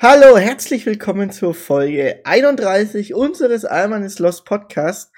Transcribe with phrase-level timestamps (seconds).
[0.00, 5.10] Hallo, herzlich willkommen zur Folge 31 unseres Alman Lost Podcast.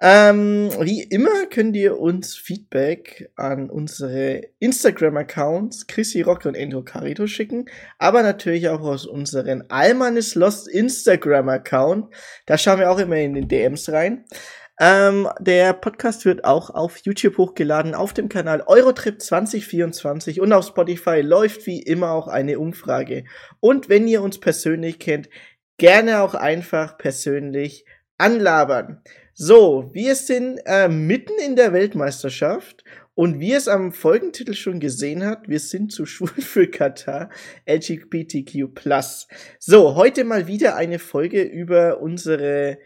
[0.00, 7.28] Ähm, wie immer könnt ihr uns Feedback an unsere Instagram-Accounts Chrissy Rock und Endo Carito
[7.28, 7.66] schicken,
[7.98, 12.12] aber natürlich auch aus unseren Alman Lost Instagram-Account.
[12.46, 14.24] Da schauen wir auch immer in den DMs rein.
[14.78, 20.66] Ähm, der Podcast wird auch auf YouTube hochgeladen, auf dem Kanal Eurotrip 2024 und auf
[20.66, 23.24] Spotify läuft wie immer auch eine Umfrage.
[23.60, 25.30] Und wenn ihr uns persönlich kennt,
[25.78, 27.86] gerne auch einfach persönlich
[28.18, 29.02] anlabern.
[29.32, 32.84] So, wir sind äh, mitten in der Weltmeisterschaft
[33.14, 37.30] und wie es am Folgentitel schon gesehen hat, wir sind zu schwul für Katar,
[37.66, 38.68] LGBTQ+.
[39.58, 42.78] So, heute mal wieder eine Folge über unsere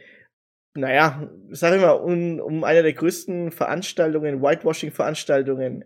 [0.75, 5.85] naja, sag ich mal, um, um eine der größten Veranstaltungen, Whitewashing-Veranstaltungen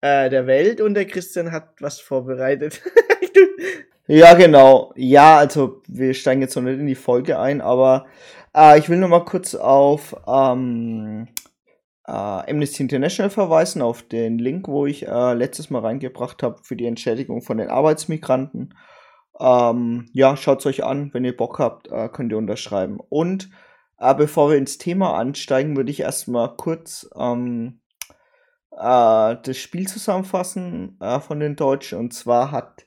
[0.00, 2.82] äh, der Welt und der Christian hat was vorbereitet.
[4.06, 4.92] ja, genau.
[4.96, 8.06] Ja, also wir steigen jetzt noch nicht in die Folge ein, aber
[8.54, 11.28] äh, ich will noch mal kurz auf ähm,
[12.06, 16.76] äh, Amnesty International verweisen, auf den Link, wo ich äh, letztes Mal reingebracht habe für
[16.76, 18.74] die Entschädigung von den Arbeitsmigranten.
[19.38, 22.98] Ähm, ja, schaut es euch an, wenn ihr Bock habt, äh, könnt ihr unterschreiben.
[23.08, 23.50] Und
[23.96, 27.80] aber bevor wir ins Thema ansteigen, würde ich erstmal kurz ähm,
[28.72, 31.98] äh, das Spiel zusammenfassen äh, von den Deutschen.
[31.98, 32.86] Und zwar hat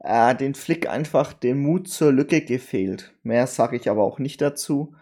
[0.00, 3.14] äh, den Flick einfach den Mut zur Lücke gefehlt.
[3.22, 4.94] Mehr sage ich aber auch nicht dazu.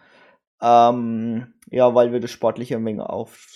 [0.63, 3.47] Ähm, ja, weil wir das sportliche Menge auf,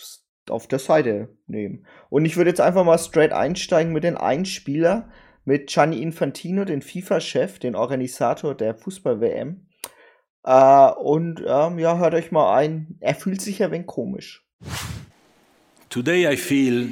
[0.48, 1.86] auf der Seite nehmen.
[2.11, 5.08] Und ich würde jetzt einfach mal straight einsteigen mit den Einspieler,
[5.45, 9.67] mit Gianni Infantino, den FIFA-Chef, den Organisator der Fußball-WM
[10.45, 12.97] äh, und ähm, ja, hört euch mal ein.
[13.01, 14.45] Er fühlt sich ja wenig komisch.
[15.89, 16.91] Today I feel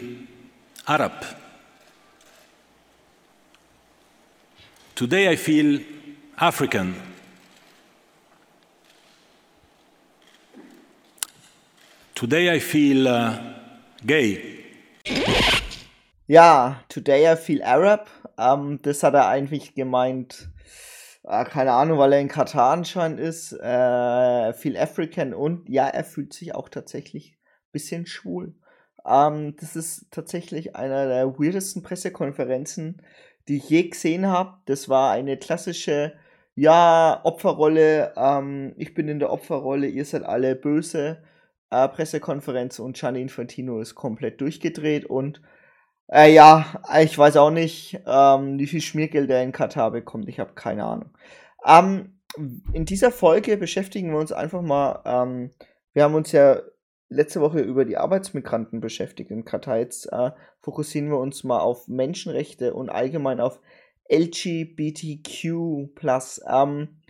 [0.85, 1.25] Arab.
[4.95, 5.81] Today I feel
[6.37, 6.95] African.
[12.15, 13.33] Today I feel uh,
[14.05, 14.39] gay.
[16.27, 18.11] Ja, today I feel Arab.
[18.37, 20.51] Ähm, das hat er eigentlich gemeint
[21.31, 26.05] äh, keine Ahnung, weil er in Katar anscheinend ist, äh, viel African und ja, er
[26.05, 28.55] fühlt sich auch tatsächlich ein bisschen schwul.
[29.07, 33.03] Ähm, das ist tatsächlich einer der weirdesten Pressekonferenzen,
[33.49, 34.59] die ich je gesehen habe.
[34.67, 36.15] Das war eine klassische,
[36.55, 41.23] ja, Opferrolle, ähm, ich bin in der Opferrolle, ihr seid alle böse.
[41.71, 45.41] Äh, Pressekonferenz und Gianni Infantino ist komplett durchgedreht und
[46.13, 46.67] äh, ja,
[47.01, 50.29] ich weiß auch nicht, ähm, wie viel Schmiergeld er in Katar bekommt.
[50.29, 51.11] Ich habe keine Ahnung.
[51.65, 52.21] Ähm,
[52.73, 55.03] in dieser Folge beschäftigen wir uns einfach mal.
[55.05, 55.51] Ähm,
[55.93, 56.61] wir haben uns ja
[57.09, 59.79] letzte Woche über die Arbeitsmigranten beschäftigt in Katar.
[59.79, 63.61] Jetzt äh, fokussieren wir uns mal auf Menschenrechte und allgemein auf
[64.09, 65.91] LGBTQ.
[66.49, 67.01] Ähm,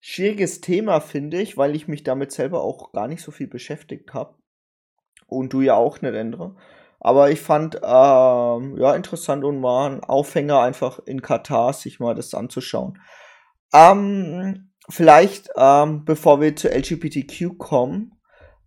[0.00, 4.14] schwieriges Thema, finde ich, weil ich mich damit selber auch gar nicht so viel beschäftigt
[4.14, 4.34] habe.
[5.26, 6.56] Und du ja auch nicht, Endre.
[7.00, 12.14] Aber ich fand, ähm, ja, interessant und war ein Aufhänger einfach in Katar, sich mal
[12.14, 12.98] das anzuschauen.
[13.72, 18.20] Ähm, vielleicht, ähm, bevor wir zu LGBTQ kommen,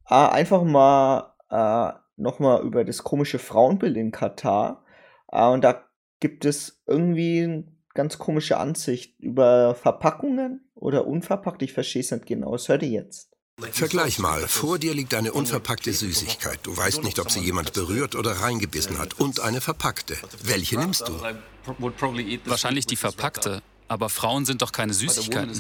[0.10, 4.84] äh, einfach mal äh, nochmal über das komische Frauenbild in Katar.
[5.32, 5.84] Äh, und da
[6.20, 11.62] gibt es irgendwie eine ganz komische Ansicht über Verpackungen oder unverpackt.
[11.62, 12.54] Ich verstehe es nicht genau.
[12.54, 13.33] Das hört ihr jetzt.
[13.60, 16.60] Vergleich mal, vor dir liegt eine unverpackte Süßigkeit.
[16.64, 19.20] Du weißt nicht, ob sie jemand berührt oder reingebissen hat.
[19.20, 20.18] Und eine verpackte.
[20.44, 21.14] Welche nimmst du?
[22.46, 23.62] Wahrscheinlich die verpackte.
[23.88, 25.54] Aber Frauen sind doch keine Süßigkeiten.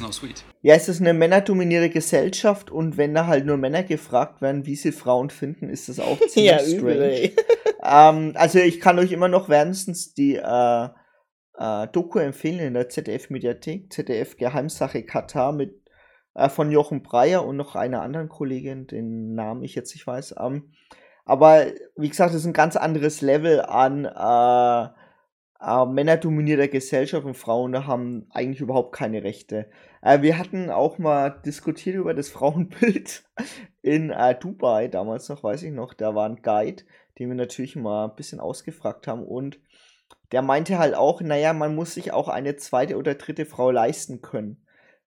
[0.63, 4.75] Ja, es ist eine männerdominierte Gesellschaft und wenn da halt nur Männer gefragt werden, wie
[4.75, 7.31] sie Frauen finden, ist das auch ziemlich ja, strange.
[7.83, 10.89] ähm, also ich kann euch immer noch wärmstens die äh,
[11.59, 15.82] äh, Doku empfehlen in der ZDF-Mediathek, ZDF Geheimsache Katar mit
[16.35, 20.35] äh, von Jochen Breyer und noch einer anderen Kollegin, den Namen ich jetzt nicht weiß.
[20.39, 20.71] Ähm,
[21.25, 24.89] aber wie gesagt, das ist ein ganz anderes Level an äh,
[25.63, 29.69] äh, männerdominierter Gesellschaft und Frauen haben eigentlich überhaupt keine Rechte.
[30.01, 33.23] Äh, wir hatten auch mal diskutiert über das Frauenbild
[33.81, 36.84] in äh, Dubai, damals noch, weiß ich noch, da war ein Guide,
[37.17, 39.59] den wir natürlich mal ein bisschen ausgefragt haben und
[40.31, 44.22] der meinte halt auch, naja, man muss sich auch eine zweite oder dritte Frau leisten
[44.22, 44.62] können.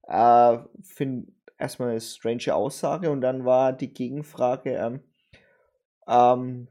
[0.06, 5.00] Äh, Finde erstmal eine strange Aussage und dann war die Gegenfrage, ähm,
[6.06, 6.68] ähm,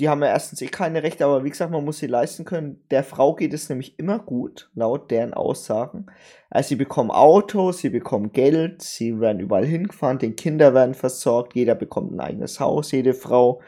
[0.00, 2.84] die haben ja erstens eh keine Rechte, aber wie gesagt, man muss sie leisten können.
[2.90, 6.06] Der Frau geht es nämlich immer gut, laut deren Aussagen.
[6.50, 11.54] Also sie bekommen Autos, sie bekommen Geld, sie werden überall hingefahren, die Kinder werden versorgt,
[11.54, 13.60] jeder bekommt ein eigenes Haus, jede Frau.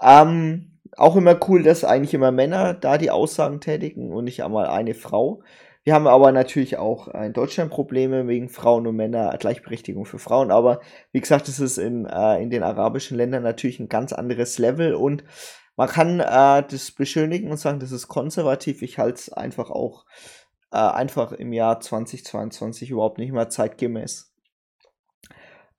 [0.00, 4.68] Ähm, auch immer cool, dass eigentlich immer Männer da die Aussagen tätigen und nicht einmal
[4.68, 5.42] eine Frau.
[5.84, 10.50] Wir haben aber natürlich auch in Deutschland Probleme wegen Frauen und Männer, Gleichberechtigung für Frauen.
[10.50, 10.80] Aber
[11.12, 14.94] wie gesagt, es ist in, äh, in den arabischen Ländern natürlich ein ganz anderes Level
[14.94, 15.24] und
[15.76, 18.82] man kann äh, das beschönigen und sagen, das ist konservativ.
[18.82, 20.04] Ich halte es einfach auch
[20.72, 24.32] äh, einfach im Jahr 2022 überhaupt nicht mehr zeitgemäß.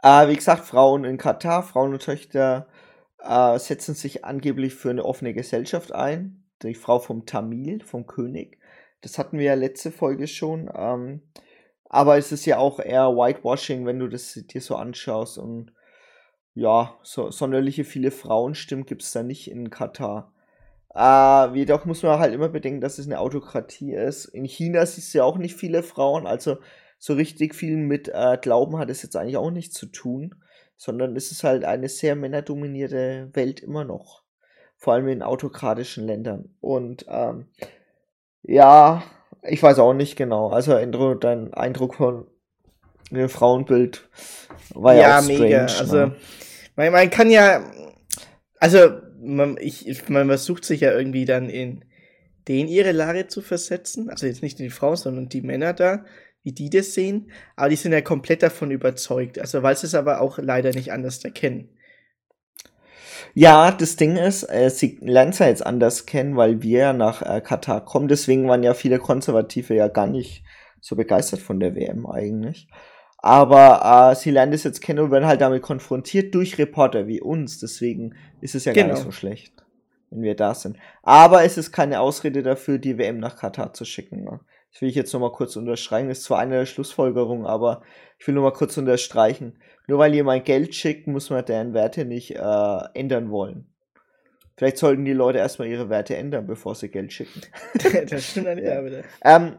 [0.02, 2.68] Äh, wie gesagt, Frauen in Katar, Frauen und Töchter
[3.20, 6.46] äh, setzen sich angeblich für eine offene Gesellschaft ein.
[6.64, 8.59] Die Frau vom Tamil, vom König.
[9.02, 10.70] Das hatten wir ja letzte Folge schon.
[10.74, 11.22] Ähm,
[11.86, 15.38] aber es ist ja auch eher Whitewashing, wenn du das dir so anschaust.
[15.38, 15.74] Und
[16.54, 20.32] ja, so sonderliche viele Frauenstimmen gibt es da nicht in Katar.
[20.96, 24.26] Äh, jedoch muss man halt immer bedenken, dass es eine Autokratie ist.
[24.26, 26.58] In China siehst du ja auch nicht viele Frauen, also
[26.98, 30.36] so richtig viel mit äh, Glauben hat es jetzt eigentlich auch nichts zu tun,
[30.76, 34.24] sondern es ist halt eine sehr männerdominierte Welt immer noch.
[34.76, 36.56] Vor allem in autokratischen Ländern.
[36.60, 37.48] Und ähm,
[38.44, 39.04] ja,
[39.44, 40.50] ich weiß auch nicht genau.
[40.50, 40.74] Also
[41.16, 42.28] dein Eindruck von
[43.12, 44.08] dem Frauenbild
[44.74, 45.62] war ja, ja auch strange, mega.
[45.62, 46.16] Also ne?
[46.76, 47.64] man, man kann ja,
[48.60, 48.92] also
[49.22, 51.86] man, ich, man versucht sich ja irgendwie dann in
[52.48, 54.10] den ihre Lage zu versetzen.
[54.10, 56.06] Also jetzt nicht die Frauen, sondern die Männer da,
[56.44, 57.32] wie die das sehen.
[57.56, 59.40] Aber die sind ja komplett davon überzeugt.
[59.40, 61.70] Also weil sie es aber auch leider nicht anders erkennen.
[63.34, 66.94] Ja, das Ding ist, äh, sie lernen es ja jetzt anders kennen, weil wir ja
[66.94, 68.08] nach äh, Katar kommen.
[68.08, 70.44] Deswegen waren ja viele Konservative ja gar nicht
[70.82, 72.68] so begeistert von der WM eigentlich.
[73.18, 77.22] Aber äh, sie lernen das jetzt kennen und werden halt damit konfrontiert durch Reporter wie
[77.22, 77.60] uns.
[77.60, 78.88] Deswegen ist es ja genau.
[78.88, 79.12] gar nicht genau.
[79.12, 79.54] so schlecht,
[80.10, 80.78] wenn wir da sind.
[81.04, 84.24] Aber es ist keine Ausrede dafür, die WM nach Katar zu schicken.
[84.24, 84.40] Ne?
[84.72, 86.08] Das will ich jetzt nochmal kurz unterstreichen.
[86.08, 87.82] Das ist zwar eine der Schlussfolgerungen, aber
[88.18, 89.60] ich will nochmal kurz unterstreichen.
[89.90, 93.74] Nur weil jemand Geld schickt, muss man deren Werte nicht äh, ändern wollen.
[94.56, 97.42] Vielleicht sollten die Leute erstmal ihre Werte ändern, bevor sie Geld schicken.
[98.10, 99.04] das stimmt dann ja, bitte.
[99.24, 99.58] Ähm,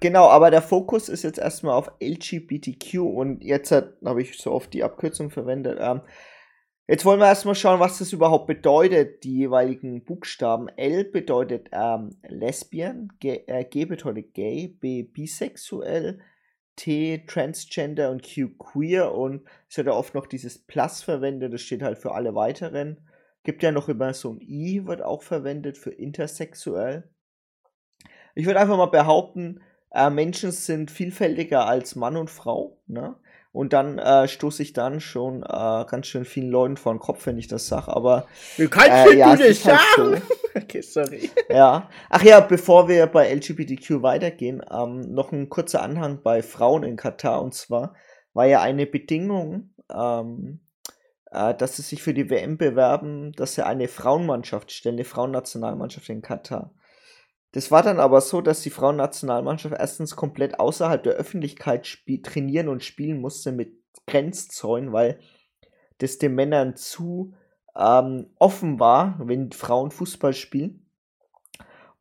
[0.00, 4.72] Genau, aber der Fokus ist jetzt erstmal auf LGBTQ und jetzt habe ich so oft
[4.72, 5.78] die Abkürzung verwendet.
[5.80, 6.02] Ähm,
[6.86, 10.68] jetzt wollen wir erstmal schauen, was das überhaupt bedeutet, die jeweiligen Buchstaben.
[10.68, 16.20] L bedeutet ähm, Lesbian, G, äh, G bedeutet Gay, B bisexuell,
[16.78, 21.60] T Transgender und Q Queer und es wird ja oft noch dieses Plus verwendet, das
[21.60, 23.08] steht halt für alle weiteren.
[23.42, 27.10] Gibt ja noch immer so ein I, wird auch verwendet für intersexuell.
[28.34, 29.60] Ich würde einfach mal behaupten,
[29.90, 33.16] äh, Menschen sind vielfältiger als Mann und Frau, ne?
[33.50, 37.26] Und dann äh, stoße ich dann schon äh, ganz schön vielen Leuten vor den Kopf,
[37.26, 37.88] wenn ich das sage.
[37.88, 39.78] Aber du kannst äh, ja, du halt sagen.
[39.96, 40.12] So.
[40.62, 41.30] Okay, sorry.
[41.48, 41.88] Ja.
[42.10, 46.96] Ach ja, bevor wir bei LGBTQ weitergehen, ähm, noch ein kurzer Anhang bei Frauen in
[46.96, 47.42] Katar.
[47.42, 47.94] Und zwar
[48.34, 50.60] war ja eine Bedingung, ähm,
[51.30, 56.08] äh, dass sie sich für die WM bewerben, dass sie eine Frauenmannschaft stellen, eine Frauennationalmannschaft
[56.08, 56.74] in Katar.
[57.52, 61.88] Das war dann aber so, dass die Frauennationalmannschaft erstens komplett außerhalb der Öffentlichkeit
[62.22, 63.72] trainieren und spielen musste mit
[64.06, 65.18] Grenzzäunen, weil
[65.98, 67.34] das den Männern zu
[67.78, 70.84] ähm, offen war, wenn Frauen Fußball spielen.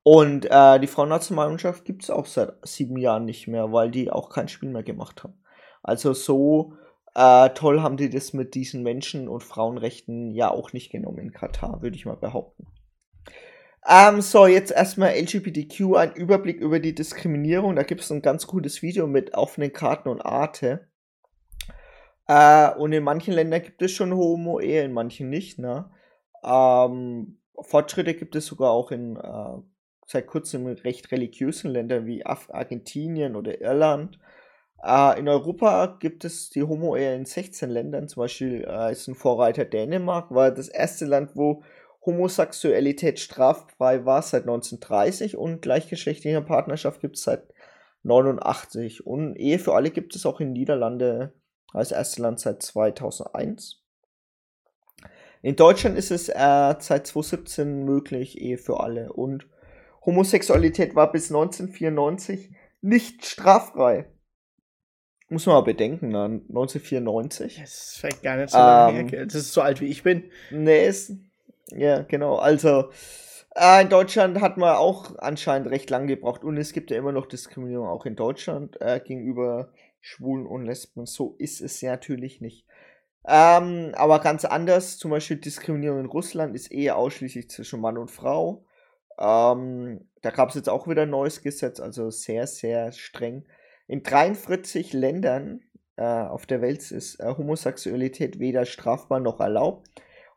[0.04, 4.30] Und äh, die Frauennationalmannschaft gibt es auch seit sieben Jahren nicht mehr, weil die auch
[4.30, 5.38] kein Spiel mehr gemacht haben.
[5.84, 6.74] Also so
[7.14, 11.32] äh, toll haben die das mit diesen Menschen- und Frauenrechten ja auch nicht genommen in
[11.32, 12.68] Katar, würde ich mal behaupten.
[13.90, 17.76] Ähm, so, jetzt erstmal LGBTQ, ein Überblick über die Diskriminierung.
[17.76, 20.88] Da gibt es ein ganz gutes Video mit offenen Karten und Arte.
[22.28, 25.90] Äh, und in manchen Ländern gibt es schon Homo-Ehe, in manchen nicht, ne?
[26.44, 29.58] Ähm, Fortschritte gibt es sogar auch in äh,
[30.06, 34.20] seit kurzem recht religiösen Ländern wie Af Argentinien oder Irland.
[34.84, 39.16] Äh, in Europa gibt es die Homo-Ehe in 16 Ländern, zum Beispiel äh, ist ein
[39.16, 41.64] Vorreiter Dänemark, war das erste Land, wo
[42.06, 47.44] Homosexualität straffrei war seit 1930 und gleichgeschlechtliche Partnerschaft gibt es seit
[48.04, 49.06] 89.
[49.06, 51.34] Und Ehe für alle gibt es auch in Niederlande
[51.74, 53.82] als erstes Land seit 2001.
[55.42, 59.14] In Deutschland ist es äh, seit 2017 möglich, Ehe für alle.
[59.14, 59.48] Und
[60.06, 64.08] Homosexualität war bis 1994 nicht straffrei.
[65.30, 66.24] Muss man mal bedenken, ne?
[66.24, 67.60] 1994.
[67.60, 69.26] Das ist vielleicht gar nicht so lange ähm, her.
[69.26, 70.32] Das ist so alt wie ich bin.
[70.52, 71.12] Nee, ist,
[71.72, 72.38] ja, genau.
[72.38, 72.92] Also,
[73.56, 77.12] äh, in Deutschland hat man auch anscheinend recht lang gebraucht und es gibt ja immer
[77.12, 79.70] noch Diskriminierung auch in Deutschland äh, gegenüber
[80.02, 81.06] Schwulen und Lesben.
[81.06, 82.66] So ist es ja natürlich nicht.
[83.28, 88.10] Ähm, aber ganz anders, zum Beispiel Diskriminierung in Russland ist eher ausschließlich zwischen Mann und
[88.10, 88.66] Frau.
[89.20, 93.46] Ähm, da gab es jetzt auch wieder ein neues Gesetz, also sehr, sehr streng.
[93.88, 95.62] In 43 Ländern
[95.98, 99.88] äh, auf der Welt ist äh, Homosexualität weder strafbar noch erlaubt.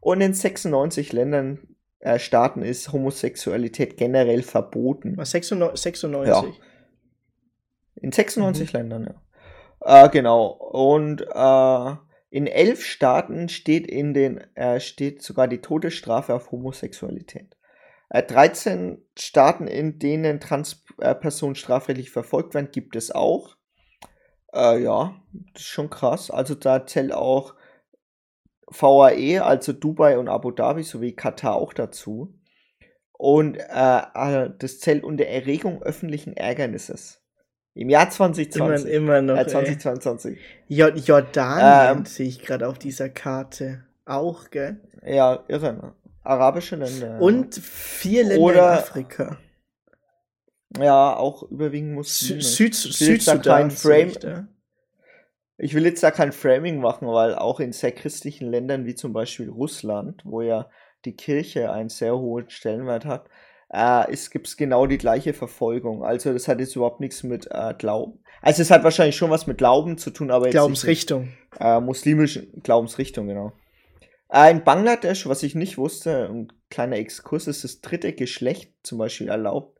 [0.00, 5.16] Und in 96 Ländern, äh, Staaten ist Homosexualität generell verboten.
[5.16, 5.82] Was, 96?
[5.82, 6.60] 96?
[7.96, 8.78] In 96 mhm.
[8.78, 9.22] Ländern, ja.
[9.80, 10.46] Äh, genau.
[10.48, 11.96] Und äh,
[12.30, 17.56] in elf Staaten steht in den äh, steht sogar die Todesstrafe auf Homosexualität.
[18.08, 23.56] Äh, 13 Staaten, in denen Transpersonen strafrechtlich verfolgt werden, gibt es auch.
[24.52, 25.16] Äh, ja,
[25.54, 26.30] das ist schon krass.
[26.30, 27.54] Also da zählt auch
[28.66, 32.34] VAE, also Dubai und Abu Dhabi sowie Katar auch dazu.
[33.12, 37.19] Und äh, äh das zählt unter Erregung öffentlichen Ärgernisses.
[37.80, 38.92] Im Jahr 2020.
[38.92, 39.40] Immer, immer noch.
[39.40, 40.38] Äh, 2022.
[40.68, 43.84] J Jordanien ähm, sehe ich gerade auf dieser Karte.
[44.04, 44.76] Auch, gell?
[45.02, 45.94] Ja, irre?
[46.22, 47.18] Arabische Länder.
[47.22, 49.38] Und vier Länder Oder, in Afrika.
[50.78, 52.42] Ja, auch überwiegend Muslime.
[52.42, 53.70] Süd, Südsudan.
[53.70, 54.48] Frame,
[55.56, 59.14] ich will jetzt da kein Framing machen, weil auch in sehr christlichen Ländern wie zum
[59.14, 60.68] Beispiel Russland, wo ja
[61.06, 63.30] die Kirche einen sehr hohen Stellenwert hat,
[63.72, 66.04] äh, es gibt genau die gleiche Verfolgung.
[66.04, 68.18] Also das hat jetzt überhaupt nichts mit äh, Glauben.
[68.42, 71.22] Also es hat wahrscheinlich schon was mit Glauben zu tun, aber jetzt Glaubensrichtung.
[71.22, 73.52] Nicht, äh, muslimische Glaubensrichtung, genau.
[74.32, 78.98] Äh, in Bangladesch, was ich nicht wusste, ein kleiner Exkurs, ist das dritte Geschlecht zum
[78.98, 79.78] Beispiel erlaubt.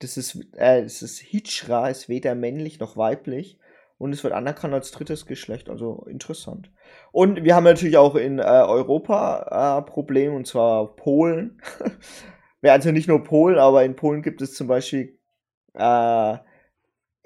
[0.00, 3.58] Das ist, äh, das ist Hijra, ist weder männlich noch weiblich
[3.98, 6.70] und es wird anerkannt als drittes Geschlecht, also interessant.
[7.10, 11.60] Und wir haben natürlich auch in äh, Europa äh, Probleme, und zwar Polen.
[12.62, 15.18] also nicht nur Polen, aber in Polen gibt es zum Beispiel
[15.74, 16.36] äh,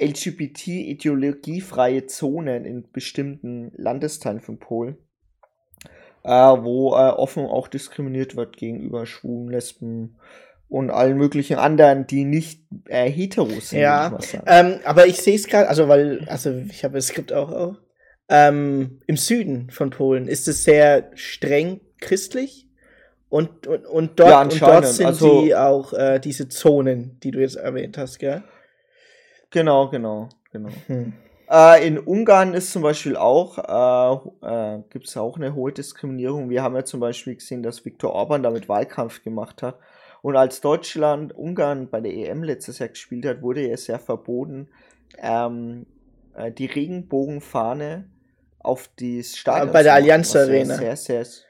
[0.00, 4.96] LGBT-ideologiefreie Zonen in bestimmten Landesteilen von Polen,
[6.24, 10.16] äh, wo äh, offen auch diskriminiert wird gegenüber Schwulen, Lesben,
[10.72, 13.80] und allen möglichen anderen, die nicht äh, hetero sind.
[13.80, 17.52] Ja, ähm, aber ich sehe es gerade, also weil, also ich habe das Skript auch,
[17.52, 17.76] auch.
[18.30, 22.70] Ähm, Im Süden von Polen ist es sehr streng christlich
[23.32, 27.30] und, und, und, dort, ja, und dort sind also, die auch äh, diese Zonen, die
[27.30, 28.42] du jetzt erwähnt hast, gell?
[29.48, 30.68] Genau, genau, genau.
[30.86, 31.14] Hm.
[31.50, 36.50] Äh, in Ungarn ist zum Beispiel auch, äh, äh, gibt es auch eine hohe Diskriminierung.
[36.50, 39.78] Wir haben ja zum Beispiel gesehen, dass Viktor Orban damit Wahlkampf gemacht hat
[40.20, 44.68] und als Deutschland Ungarn bei der EM letztes Jahr gespielt hat, wurde es ja verboten,
[45.18, 45.86] ähm,
[46.36, 48.10] äh, die Regenbogenfahne
[48.58, 49.72] auf die Stadion.
[49.72, 50.76] Bei der Allianz Arena.
[50.76, 51.42] Sehr, sehr, sehr,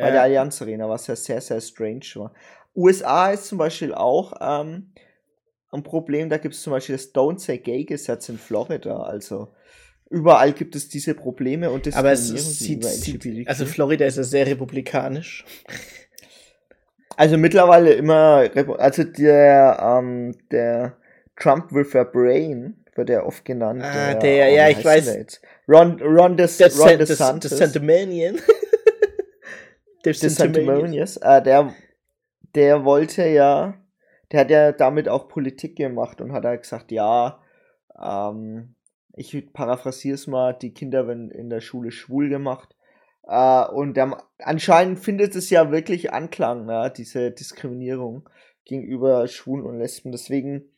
[0.00, 2.32] Bei der Allianz Arena, was ja sehr, sehr strange war.
[2.74, 4.92] USA ist zum Beispiel auch ähm,
[5.70, 6.28] ein Problem.
[6.28, 9.02] Da gibt es zum Beispiel das Don't Say Gay Gesetz in Florida.
[9.02, 9.48] Also
[10.08, 14.46] überall gibt es diese Probleme und Aber es sieht, sieht, also Florida ist ja sehr
[14.46, 15.44] republikanisch.
[17.16, 20.96] Also mittlerweile immer, also der, ähm, der
[21.36, 23.82] Trump with a Brain wird ja oft genannt.
[23.84, 25.40] Ah, der, der ja, ich weiß.
[25.68, 27.56] Ron, Ron, des, Ron DeSantis.
[27.56, 28.36] Sentimanian.
[30.04, 31.16] der Sentimanius.
[31.18, 31.74] Äh, der,
[32.54, 33.74] der wollte ja,
[34.32, 37.40] der hat ja damit auch Politik gemacht und hat halt gesagt, ja,
[38.00, 38.74] ähm,
[39.14, 42.76] ich paraphrasiere es mal, die Kinder werden in der Schule schwul gemacht.
[43.24, 48.28] Äh, und der, anscheinend findet es ja wirklich Anklang, ja, diese Diskriminierung
[48.64, 50.12] gegenüber Schwulen und Lesben.
[50.12, 50.70] Deswegen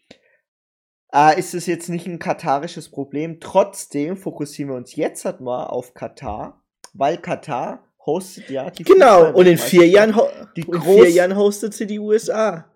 [1.13, 3.39] äh, ist es jetzt nicht ein katarisches Problem.
[3.41, 6.63] Trotzdem fokussieren wir uns jetzt halt mal auf Katar,
[6.95, 10.19] weil Katar hostet ja die Genau, und in vier, Jahren,
[10.57, 12.67] die in vier Jahren hostet sie die USA.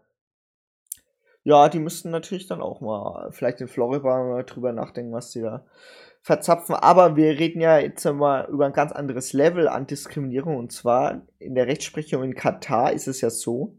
[1.45, 5.43] Ja, die müssten natürlich dann auch mal vielleicht in Florida mal drüber nachdenken, was sie
[5.43, 5.65] da
[6.21, 6.75] verzapfen.
[6.75, 10.57] Aber wir reden ja jetzt mal über ein ganz anderes Level an Diskriminierung.
[10.57, 13.79] Und zwar in der Rechtsprechung in Katar ist es ja so,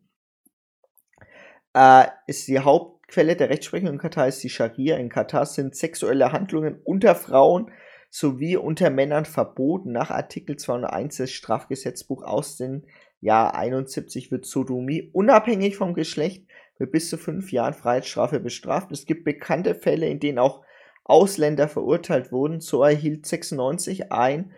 [1.74, 4.96] äh, ist die Hauptquelle der Rechtsprechung in Katar ist die Scharia.
[4.96, 7.70] In Katar sind sexuelle Handlungen unter Frauen
[8.10, 9.92] sowie unter Männern verboten.
[9.92, 12.84] Nach Artikel 201 des Strafgesetzbuch aus dem
[13.20, 16.48] Jahr 71 wird Sodomie unabhängig vom Geschlecht
[16.80, 18.92] mit bis zu fünf Jahren Freiheitsstrafe bestraft.
[18.92, 20.64] Es gibt bekannte Fälle, in denen auch
[21.04, 22.60] Ausländer verurteilt wurden.
[22.60, 24.54] So erhielt 96 ein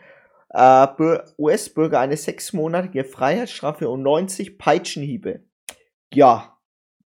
[0.50, 0.88] äh,
[1.38, 5.44] US-Bürger eine sechsmonatige Freiheitsstrafe und 90 Peitschenhiebe.
[6.13, 6.58] Ja,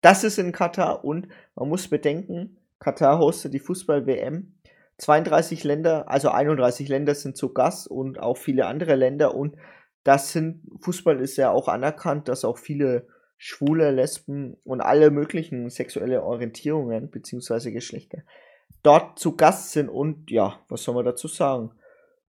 [0.02, 4.59] das ist in Katar und man muss bedenken, Katar hostet die Fußball-WM.
[5.00, 9.56] 32 Länder, also 31 Länder sind zu Gast und auch viele andere Länder und
[10.04, 15.70] das sind, Fußball ist ja auch anerkannt, dass auch viele Schwule, Lesben und alle möglichen
[15.70, 17.72] sexuelle Orientierungen bzw.
[17.72, 18.24] Geschlechter
[18.84, 21.72] dort zu Gast sind und ja, was soll man dazu sagen?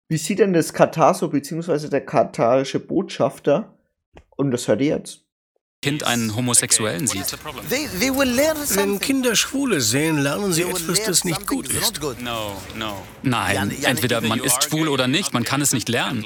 [0.09, 3.75] Wie sieht denn das Katar so, beziehungsweise der katarische Botschafter?
[4.37, 5.28] Und das hört ihr jetzt.
[5.81, 7.39] Kind einen Homosexuellen sieht.
[7.69, 12.01] Wenn Kinder Schwule sehen, lernen sie etwas, das nicht gut ist.
[13.23, 16.25] Nein, entweder man ist schwul oder nicht, man kann es nicht lernen.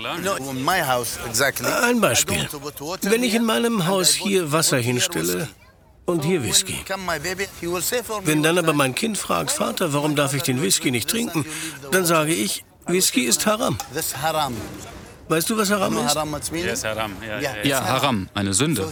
[1.83, 2.49] Ein Beispiel.
[3.03, 5.49] Wenn ich in meinem Haus hier Wasser hinstelle,
[6.07, 6.83] Und hier Whisky.
[8.25, 11.45] Wenn dann aber mein Kind fragt, Vater, warum darf ich den Whisky nicht trinken,
[11.91, 13.77] dann sage ich, Whisky ist Haram.
[15.29, 15.97] Weißt du, was Haram
[16.35, 16.53] ist?
[16.53, 17.13] Yes, Haram.
[17.27, 17.65] Ja, ja, ja.
[17.65, 18.87] ja, Haram, eine Sünde.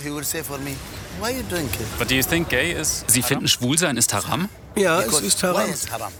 [1.98, 4.48] But do you think gay is Sie finden Schwulsein ist Haram?
[4.76, 5.68] Ja, es ist Haram.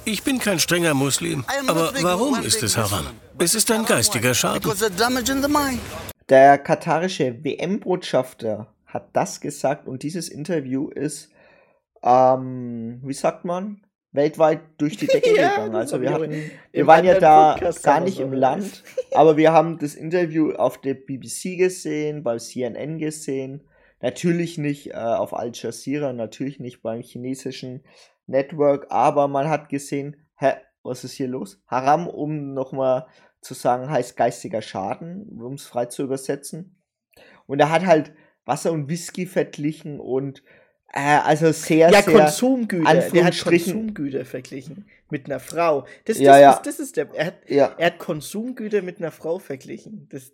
[0.05, 1.45] Ich bin kein strenger Muslim.
[1.67, 3.07] Aber warum ist es Haram?
[3.38, 4.71] Es ist ein geistiger Schaden.
[6.29, 11.31] Der katarische WM-Botschafter hat das gesagt und dieses Interview ist,
[12.02, 13.81] ähm, wie sagt man,
[14.12, 15.75] weltweit durch die Decke ja, gegangen.
[15.75, 19.79] Also wir hatten, wir waren ja da Podcast gar nicht im Land, aber wir haben
[19.79, 23.62] das Interview auf der BBC gesehen, bei CNN gesehen,
[24.00, 27.85] natürlich nicht äh, auf Al Jazeera, natürlich nicht beim chinesischen
[28.26, 31.62] Network, aber man hat gesehen, hä, was ist hier los?
[31.67, 33.07] Haram, um nochmal
[33.40, 36.76] zu sagen, heißt geistiger Schaden, um es frei zu übersetzen.
[37.47, 38.12] Und er hat halt
[38.45, 40.43] Wasser und Whisky verglichen und
[40.92, 42.94] also sehr, ja, sehr Konsumgüter.
[42.94, 45.82] Der hat Konsumgüter verglichen mit einer Frau.
[46.04, 46.52] Das, das, ja, ja.
[46.52, 47.09] Das, das, ist der.
[47.14, 47.75] Er hat, ja.
[47.78, 50.09] er hat Konsumgüter mit einer Frau verglichen.
[50.11, 50.32] Das,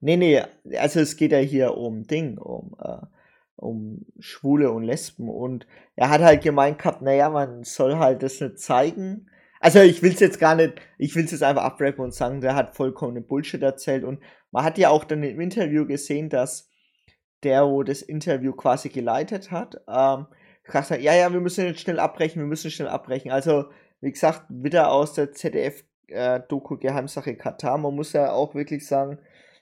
[0.00, 0.42] nee, nee,
[0.78, 2.98] also es geht ja hier um Ding, um, äh,
[3.56, 8.40] um Schwule und Lesben und er hat halt gemeint gehabt, naja, man soll halt das
[8.40, 9.30] nicht zeigen.
[9.60, 12.40] Also ich will es jetzt gar nicht, ich will es jetzt einfach abrappen und sagen,
[12.40, 16.71] der hat vollkommen Bullshit erzählt und man hat ja auch dann im Interview gesehen, dass
[17.42, 20.26] der, wo das Interview quasi geleitet hat, ähm,
[20.64, 23.30] gesagt hat, ja, ja, wir müssen jetzt schnell abbrechen, wir müssen schnell abbrechen.
[23.30, 23.66] Also,
[24.00, 27.78] wie gesagt, wieder aus der ZDF-Doku äh, Geheimsache Katar.
[27.78, 29.18] Man muss ja auch wirklich sagen,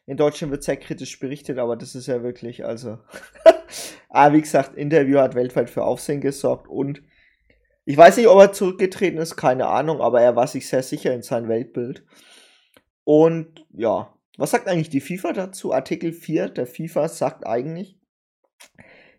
[0.06, 2.99] in Deutschland wird sehr kritisch berichtet, aber das ist ja wirklich, also.
[4.08, 7.02] aber wie gesagt, Interview hat weltweit für Aufsehen gesorgt und
[7.84, 11.12] ich weiß nicht, ob er zurückgetreten ist, keine Ahnung, aber er war sich sehr sicher
[11.14, 12.04] in sein Weltbild.
[13.04, 15.73] Und ja, was sagt eigentlich die FIFA dazu?
[15.73, 17.99] Artikel 4 der FIFA sagt eigentlich,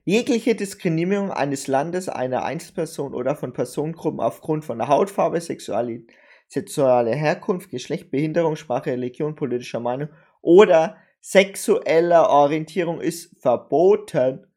[0.04, 6.12] jegliche Diskriminierung eines Landes, einer Einzelperson oder von Personengruppen aufgrund von der Hautfarbe, Sexualität,
[6.48, 10.10] sexuelle Herkunft, Geschlecht, Behinderung, Sprache, Religion, politischer Meinung
[10.42, 14.48] oder sexueller Orientierung ist verboten.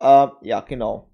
[0.00, 1.10] Äh, ja, genau.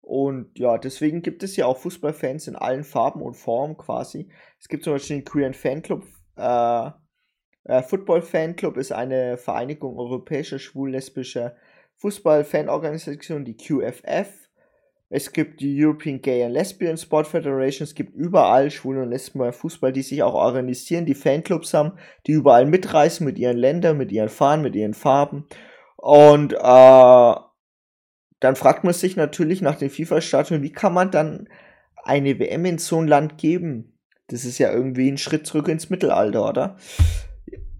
[0.00, 4.28] Und ja, deswegen gibt es ja auch Fußballfans in allen Farben und Formen quasi.
[4.58, 6.02] Es gibt zum Beispiel den Queer Fanclub,
[6.34, 6.90] äh,
[7.64, 11.54] äh, Football Fanclub ist eine Vereinigung europäischer schwul-lesbischer
[11.98, 14.50] Fußball-Fanorganisationen, die QFF.
[15.12, 17.84] Es gibt die European Gay and Lesbian Sport Federation.
[17.84, 21.92] Es gibt überall Schwule und Lesben Fußball, die sich auch organisieren, die Fanclubs haben,
[22.26, 25.46] die überall mitreißen mit ihren Ländern, mit ihren Fahnen, mit ihren Farben.
[25.96, 27.34] Und äh,
[28.40, 31.48] dann fragt man sich natürlich nach den FIFA-Statuen, wie kann man dann
[31.96, 33.98] eine WM in so ein Land geben?
[34.28, 36.76] Das ist ja irgendwie ein Schritt zurück ins Mittelalter, oder?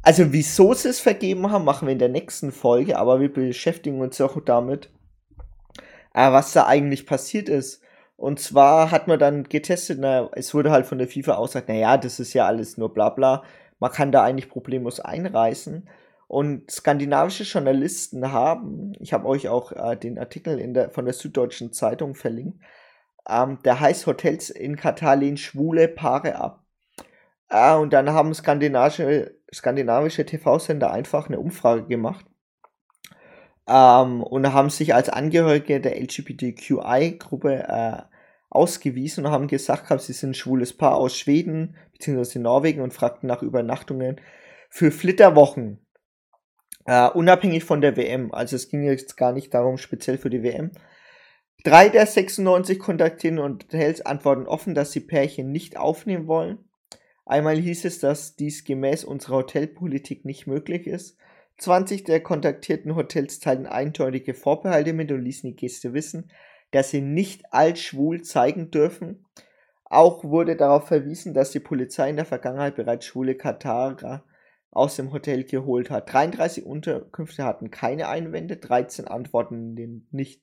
[0.02, 4.00] Also, wieso sie es vergeben haben, machen wir in der nächsten Folge, aber wir beschäftigen
[4.00, 4.90] uns auch damit,
[6.14, 7.82] äh, was da eigentlich passiert ist.
[8.16, 11.96] Und zwar hat man dann getestet, na, es wurde halt von der FIFA ausgesagt, naja,
[11.96, 13.42] das ist ja alles nur bla bla,
[13.78, 15.88] man kann da eigentlich problemlos einreisen.
[16.28, 21.72] Und skandinavische Journalisten haben, ich habe euch auch äh, den Artikel der, von der Süddeutschen
[21.72, 22.58] Zeitung verlinkt,
[23.28, 26.64] ähm, der heißt Hotels in Katar lehnen schwule Paare ab.
[27.48, 32.24] Äh, und dann haben skandinavische skandinavische TV-Sender einfach eine Umfrage gemacht
[33.68, 38.02] ähm, und haben sich als Angehörige der LGBTQI-Gruppe äh,
[38.50, 42.40] ausgewiesen und haben gesagt, sie sind ein schwules Paar aus Schweden bzw.
[42.40, 44.20] Norwegen und fragten nach Übernachtungen
[44.68, 45.86] für Flitterwochen.
[46.86, 48.32] Äh, unabhängig von der WM.
[48.32, 50.72] Also es ging jetzt gar nicht darum, speziell für die WM.
[51.62, 56.69] Drei der 96 kontaktierten Hotels antworten offen, dass sie Pärchen nicht aufnehmen wollen.
[57.30, 61.16] Einmal hieß es, dass dies gemäß unserer Hotelpolitik nicht möglich ist.
[61.58, 66.32] 20 der kontaktierten Hotels teilten eindeutige Vorbehalte mit und ließen die Gäste wissen,
[66.72, 69.26] dass sie nicht als schwul zeigen dürfen.
[69.84, 74.24] Auch wurde darauf verwiesen, dass die Polizei in der Vergangenheit bereits schwule Katarer
[74.72, 76.12] aus dem Hotel geholt hat.
[76.12, 80.42] 33 Unterkünfte hatten keine Einwände, 13 antworten nicht.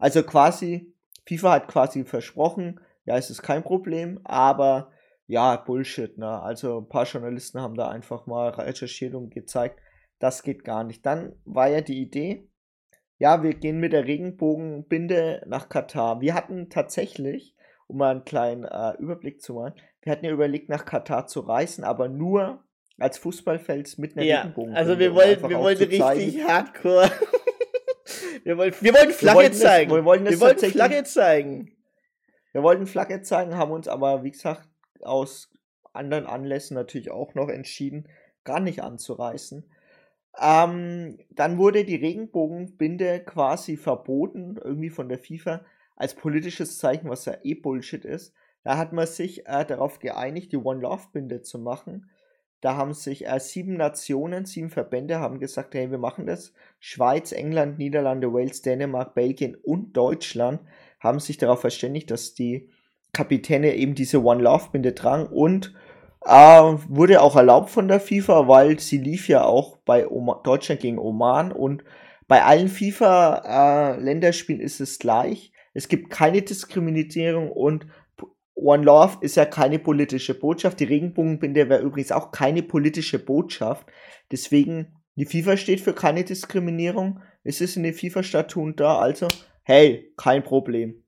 [0.00, 0.92] Also quasi,
[1.26, 4.90] FIFA hat quasi versprochen, ja, es ist kein Problem, aber
[5.26, 6.42] ja, Bullshit, ne?
[6.42, 9.80] Also ein paar Journalisten haben da einfach mal recherchiert und gezeigt,
[10.18, 11.04] das geht gar nicht.
[11.04, 12.48] Dann war ja die Idee,
[13.18, 16.20] ja, wir gehen mit der Regenbogenbinde nach Katar.
[16.20, 17.54] Wir hatten tatsächlich,
[17.86, 21.40] um mal einen kleinen äh, Überblick zu machen, wir hatten ja überlegt, nach Katar zu
[21.40, 22.62] reisen, aber nur
[22.98, 24.78] als Fußballfeld mit einer ja, Regenbogenbinde.
[24.78, 27.10] Also wir wollten, wir wollten richtig hardcore.
[28.44, 29.88] wir wollten, wir wollten Flagge wir wollten zeigen.
[29.88, 31.70] Das, wir wollten, wir wollten Flagge zeigen.
[32.52, 34.68] Wir wollten Flagge zeigen, haben uns aber, wie gesagt,
[35.06, 35.52] aus
[35.92, 38.08] anderen Anlässen natürlich auch noch entschieden,
[38.44, 39.64] gar nicht anzureißen.
[40.40, 45.64] Ähm, dann wurde die Regenbogenbinde quasi verboten, irgendwie von der FIFA,
[45.96, 48.34] als politisches Zeichen, was ja eh Bullshit ist.
[48.64, 52.10] Da hat man sich äh, darauf geeinigt, die One Love Binde zu machen.
[52.60, 56.52] Da haben sich äh, sieben Nationen, sieben Verbände haben gesagt, hey, wir machen das.
[56.80, 60.60] Schweiz, England, Niederlande, Wales, Dänemark, Belgien und Deutschland
[60.98, 62.70] haben sich darauf verständigt, dass die
[63.14, 65.72] Kapitäne eben diese One Love Binde tragen und
[66.26, 66.30] äh,
[66.88, 70.98] wurde auch erlaubt von der FIFA, weil sie lief ja auch bei Oma Deutschland gegen
[70.98, 71.84] Oman und
[72.26, 75.52] bei allen FIFA-Länderspielen äh, ist es gleich.
[75.74, 77.86] Es gibt keine Diskriminierung und
[78.54, 80.80] One Love ist ja keine politische Botschaft.
[80.80, 83.86] Die Regenbogenbinde wäre übrigens auch keine politische Botschaft.
[84.30, 87.20] Deswegen, die FIFA steht für keine Diskriminierung.
[87.42, 89.28] Es ist in den FIFA-Statuten da, also,
[89.64, 91.02] hey, kein Problem.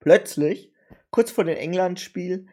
[0.00, 0.72] Plötzlich,
[1.14, 2.48] kurz vor dem England-Spiel,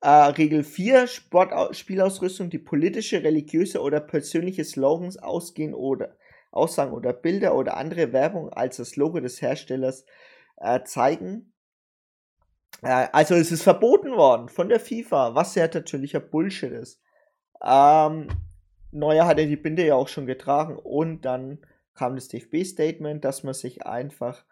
[0.00, 6.16] äh, Regel 4, Sportspielausrüstung, die politische, religiöse oder persönliche Slogans ausgehen oder
[6.52, 10.06] Aussagen oder Bilder oder andere Werbung als das Logo des Herstellers
[10.58, 11.52] äh, zeigen.
[12.82, 17.02] Äh, also es ist verboten worden von der FIFA, was ja natürlicher Bullshit ist.
[17.64, 18.28] Ähm,
[18.92, 23.42] Neuer hat ja die Binde ja auch schon getragen und dann kam das DFB-Statement, dass
[23.42, 24.44] man sich einfach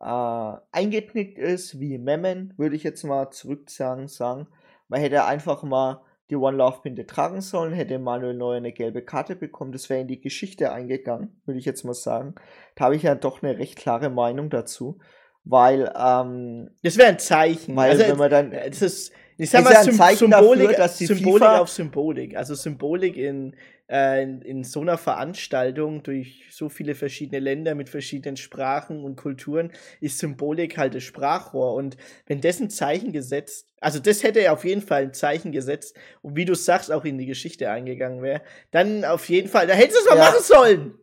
[0.00, 4.46] äh, eingeknickt ist, wie Memmen, würde ich jetzt mal zurück sagen,
[4.88, 9.02] man hätte einfach mal die One Love Binde tragen sollen, hätte Manuel Neuer eine gelbe
[9.02, 9.72] Karte bekommen.
[9.72, 12.34] Das wäre in die Geschichte eingegangen, würde ich jetzt mal sagen.
[12.74, 14.98] Da habe ich ja doch eine recht klare Meinung dazu,
[15.44, 17.76] weil ähm, das wäre ein Zeichen.
[17.76, 21.06] Weil also, wenn man dann das ist ich sag mal, ja Symbolik, dafür, dass die
[21.06, 22.36] Symbolik FIFA auf Symbolik.
[22.36, 23.54] Also Symbolik in,
[23.88, 29.16] äh, in, in, so einer Veranstaltung durch so viele verschiedene Länder mit verschiedenen Sprachen und
[29.16, 31.74] Kulturen ist Symbolik halt das Sprachrohr.
[31.74, 35.94] Und wenn dessen Zeichen gesetzt, also das hätte er auf jeden Fall ein Zeichen gesetzt
[36.22, 39.74] und wie du sagst, auch in die Geschichte eingegangen wäre, dann auf jeden Fall, da
[39.74, 40.30] hättest du es mal ja.
[40.30, 40.94] machen sollen.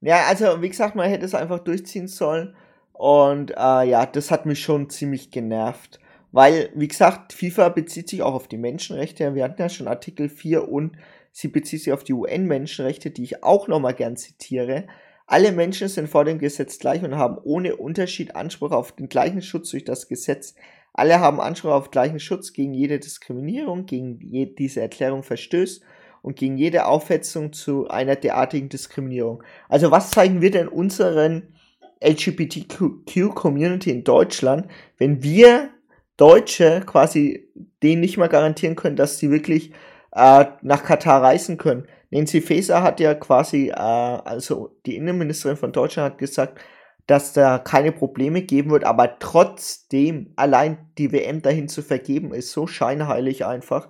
[0.00, 2.56] Ja, also wie gesagt, man hätte es einfach durchziehen sollen.
[2.92, 6.00] Und äh, ja, das hat mich schon ziemlich genervt.
[6.32, 9.34] Weil, wie gesagt, FIFA bezieht sich auch auf die Menschenrechte.
[9.34, 10.96] Wir hatten ja schon Artikel 4 und
[11.32, 14.86] sie bezieht sich auf die UN-Menschenrechte, die ich auch nochmal gern zitiere.
[15.26, 19.42] Alle Menschen sind vor dem Gesetz gleich und haben ohne Unterschied Anspruch auf den gleichen
[19.42, 20.54] Schutz durch das Gesetz.
[20.92, 25.82] Alle haben Anspruch auf gleichen Schutz gegen jede Diskriminierung, gegen je diese Erklärung verstößt
[26.22, 29.42] und gegen jede Aufhetzung zu einer derartigen Diskriminierung.
[29.68, 31.54] Also was zeigen wir denn unseren
[32.02, 35.70] LGBTQ-Community in Deutschland, wenn wir
[36.18, 37.48] Deutsche quasi
[37.82, 39.72] denen nicht mal garantieren können, dass sie wirklich
[40.12, 41.86] äh, nach Katar reisen können.
[42.10, 46.60] Nancy Faeser hat ja quasi, äh, also die Innenministerin von Deutschland hat gesagt,
[47.06, 52.52] dass da keine Probleme geben wird, aber trotzdem allein die WM dahin zu vergeben, ist
[52.52, 53.88] so scheinheilig einfach,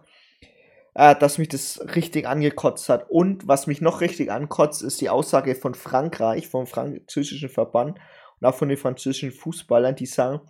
[0.95, 3.07] äh, dass mich das richtig angekotzt hat.
[3.09, 7.99] Und was mich noch richtig ankotzt, ist die Aussage von Frankreich, vom französischen Verband
[8.41, 10.41] und auch von den französischen Fußballern, die sagen,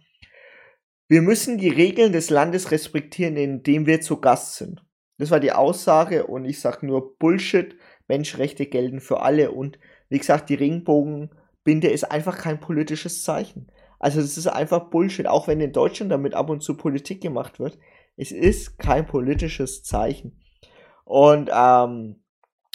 [1.09, 4.85] wir müssen die Regeln des Landes respektieren, in dem wir zu Gast sind.
[5.16, 7.77] Das war die Aussage und ich sage nur Bullshit.
[8.07, 13.71] Menschenrechte gelten für alle und wie gesagt, die Regenbogenbinde ist einfach kein politisches Zeichen.
[13.99, 17.59] Also das ist einfach Bullshit, auch wenn in Deutschland damit ab und zu Politik gemacht
[17.59, 17.79] wird.
[18.16, 20.40] Es ist kein politisches Zeichen.
[21.05, 22.23] Und ähm,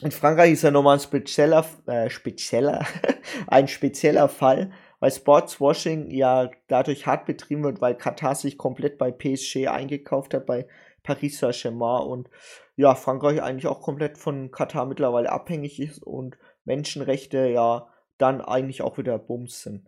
[0.02, 2.86] in Frankreich ist ja nochmal ein spezieller, äh, spezieller,
[3.48, 4.72] ein spezieller Fall,
[5.04, 10.46] weil Sportswashing ja dadurch hart betrieben wird, weil Katar sich komplett bei PSG eingekauft hat,
[10.46, 10.66] bei
[11.04, 12.30] Paris Saint-Germain und
[12.78, 18.82] ja, Frankreich eigentlich auch komplett von Katar mittlerweile abhängig ist und Menschenrechte ja dann eigentlich
[18.82, 19.86] auch wieder Bums sind.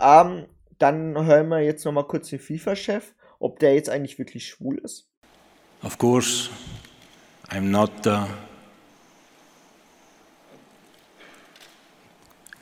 [0.00, 0.46] Ähm,
[0.78, 5.10] dann hören wir jetzt nochmal kurz den FIFA-Chef, ob der jetzt eigentlich wirklich schwul ist.
[5.82, 6.48] Of course,
[7.50, 8.24] I'm not uh,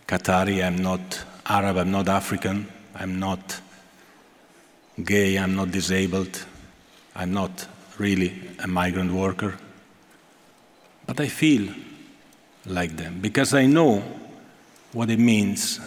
[0.08, 3.60] Qatari, I'm not Arab, I'm not African, I'm not
[5.04, 6.44] gay, I'm not disabled,
[7.14, 9.54] I'm not really a migrant worker.
[11.06, 11.72] But I feel
[12.66, 14.02] like them because I know
[14.92, 15.80] what it means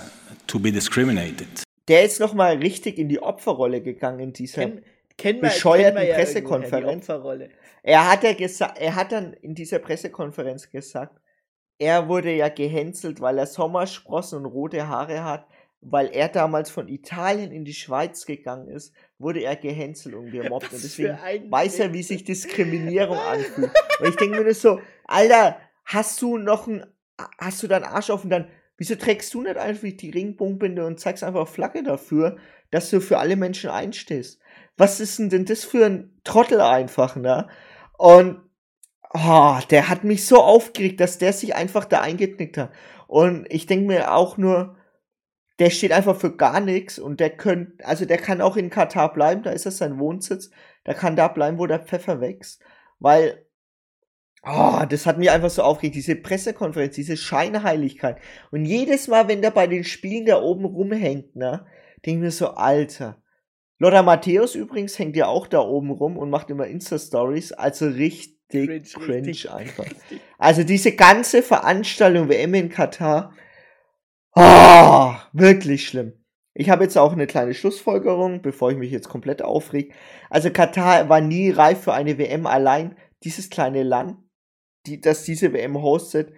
[0.48, 1.64] to be discriminated.
[1.90, 4.82] Der ist nochmal richtig in die Opferrolle gegangen in dieser Ken,
[5.18, 7.10] kenn bescheuerten ja Pressekonferenz.
[7.84, 11.19] Er hat ja gesagt, er hat dann in dieser Pressekonferenz gesagt,
[11.80, 15.48] er wurde ja gehänselt, weil er Sommersprossen und rote Haare hat.
[15.82, 20.68] Weil er damals von Italien in die Schweiz gegangen ist, wurde er gehänselt und gemobbt.
[20.68, 21.18] Was und deswegen
[21.50, 23.72] weiß er, wie sich Diskriminierung anfühlt.
[24.02, 26.86] Und ich denke mir so, Alter, hast du noch ein,
[27.38, 31.00] hast du deinen Arsch auf und dann, wieso trägst du nicht einfach die Ringbogenbinde und
[31.00, 32.36] zeigst einfach Flagge dafür,
[32.72, 34.42] dass du für alle Menschen einstehst?
[34.76, 37.48] Was ist denn, denn das für ein Trottel einfach, ne?
[37.98, 38.42] Und
[39.14, 42.72] oh, der hat mich so aufgeregt, dass der sich einfach da eingeknickt hat.
[43.08, 44.76] Und ich denke mir auch nur,
[45.60, 49.12] der steht einfach für gar nichts und der könnte, also der kann auch in Katar
[49.12, 50.52] bleiben, da ist das sein Wohnsitz,
[50.86, 52.62] der kann da bleiben, wo der Pfeffer wächst,
[53.00, 53.46] weil,
[54.44, 58.20] oh, das hat mich einfach so aufgeregt, diese Pressekonferenz, diese Scheinheiligkeit.
[58.52, 61.66] Und jedes Mal, wenn der bei den Spielen da oben rumhängt, ne,
[62.06, 63.22] denke ich mir so, Alter.
[63.80, 67.88] Lothar Matthäus übrigens hängt ja auch da oben rum und macht immer Insta-Stories, also
[68.54, 69.86] richtig cringe, cringe richtig, einfach.
[69.90, 70.22] Richtig.
[70.38, 73.34] Also diese ganze Veranstaltung WM in Katar,
[74.36, 76.14] oh, wirklich schlimm.
[76.54, 79.94] Ich habe jetzt auch eine kleine Schlussfolgerung, bevor ich mich jetzt komplett aufreg.
[80.30, 82.98] Also Katar war nie reif für eine WM allein.
[83.24, 84.18] Dieses kleine Land,
[84.86, 86.34] die, das diese WM hostet,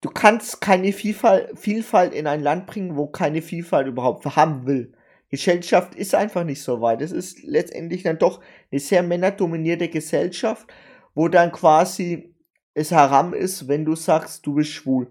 [0.00, 4.92] du kannst keine Vielfalt, Vielfalt in ein Land bringen, wo keine Vielfalt überhaupt haben will.
[5.28, 7.02] Gesellschaft ist einfach nicht so weit.
[7.02, 10.66] Es ist letztendlich dann doch eine sehr männerdominierte Gesellschaft
[11.16, 12.36] wo dann quasi
[12.74, 15.10] es haram ist, wenn du sagst, du bist schwul.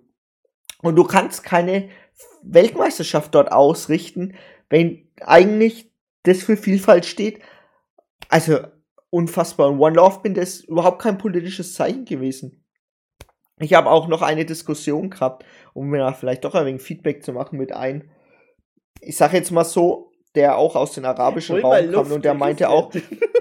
[0.83, 1.89] Und du kannst keine
[2.43, 4.35] Weltmeisterschaft dort ausrichten,
[4.69, 5.91] wenn eigentlich
[6.23, 7.39] das für Vielfalt steht.
[8.29, 8.59] Also
[9.09, 9.69] unfassbar.
[9.69, 12.63] Und One Love bin das überhaupt kein politisches Zeichen gewesen.
[13.59, 17.33] Ich habe auch noch eine Diskussion gehabt, um mir vielleicht doch ein wenig Feedback zu
[17.33, 18.11] machen mit ein.
[19.01, 22.69] Ich sage jetzt mal so, der auch aus dem arabischen Raum kommt und der meinte
[22.69, 22.91] auch,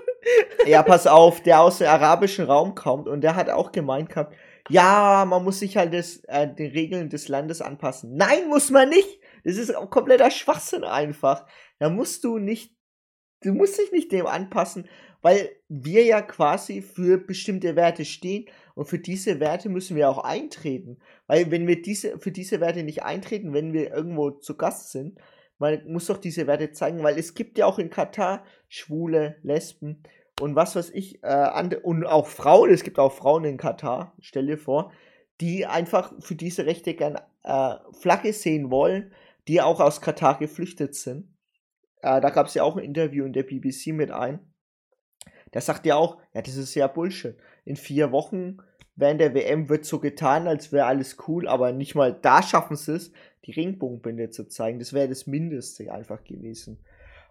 [0.66, 4.34] ja, pass auf, der aus dem arabischen Raum kommt und der hat auch gemeint gehabt,
[4.70, 8.16] ja, man muss sich halt des, äh, den Regeln des Landes anpassen.
[8.16, 9.20] Nein, muss man nicht.
[9.44, 11.46] Das ist kompletter Schwachsinn einfach.
[11.78, 12.74] Da musst du nicht,
[13.42, 14.88] du musst dich nicht dem anpassen,
[15.20, 20.24] weil wir ja quasi für bestimmte Werte stehen und für diese Werte müssen wir auch
[20.24, 20.98] eintreten.
[21.26, 25.18] Weil wenn wir diese, für diese Werte nicht eintreten, wenn wir irgendwo zu Gast sind,
[25.58, 30.02] man muss doch diese Werte zeigen, weil es gibt ja auch in Katar Schwule, Lesben
[30.40, 34.46] und was weiß ich, äh, und auch Frauen, es gibt auch Frauen in Katar, stell
[34.46, 34.92] dir vor,
[35.40, 39.12] die einfach für diese Rechte gern äh, Flagge sehen wollen,
[39.46, 41.28] die auch aus Katar geflüchtet sind.
[42.02, 44.40] Äh, da gab es ja auch ein Interview in der BBC mit ein.
[45.52, 47.36] Der sagt ja auch, ja, das ist ja Bullshit.
[47.64, 48.58] In vier Wochen
[48.96, 52.76] während der WM wird so getan, als wäre alles cool, aber nicht mal da schaffen
[52.76, 53.12] sie es,
[53.46, 54.78] die Ringbogenbinde zu zeigen.
[54.78, 56.78] Das wäre das Mindeste einfach gewesen.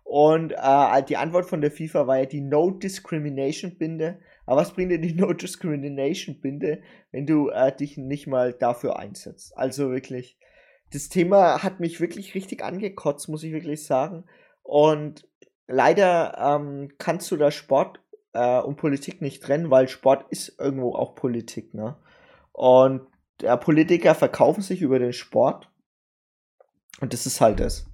[0.04, 4.20] Und äh, die Antwort von der FIFA war ja die No Discrimination Binde.
[4.46, 9.00] Aber was bringt dir die No Discrimination Binde, wenn du äh, dich nicht mal dafür
[9.00, 9.58] einsetzt?
[9.58, 10.38] Also wirklich,
[10.92, 14.26] das Thema hat mich wirklich richtig angekotzt, muss ich wirklich sagen.
[14.62, 15.28] Und
[15.68, 18.00] leider ähm, kannst du da Sport
[18.34, 21.98] äh, und Politik nicht trennen, weil Sport ist irgendwo auch Politik, ne?
[22.52, 23.08] Und
[23.42, 25.70] ja, Politiker verkaufen sich über den Sport.
[27.04, 27.86] Und das ist halt das.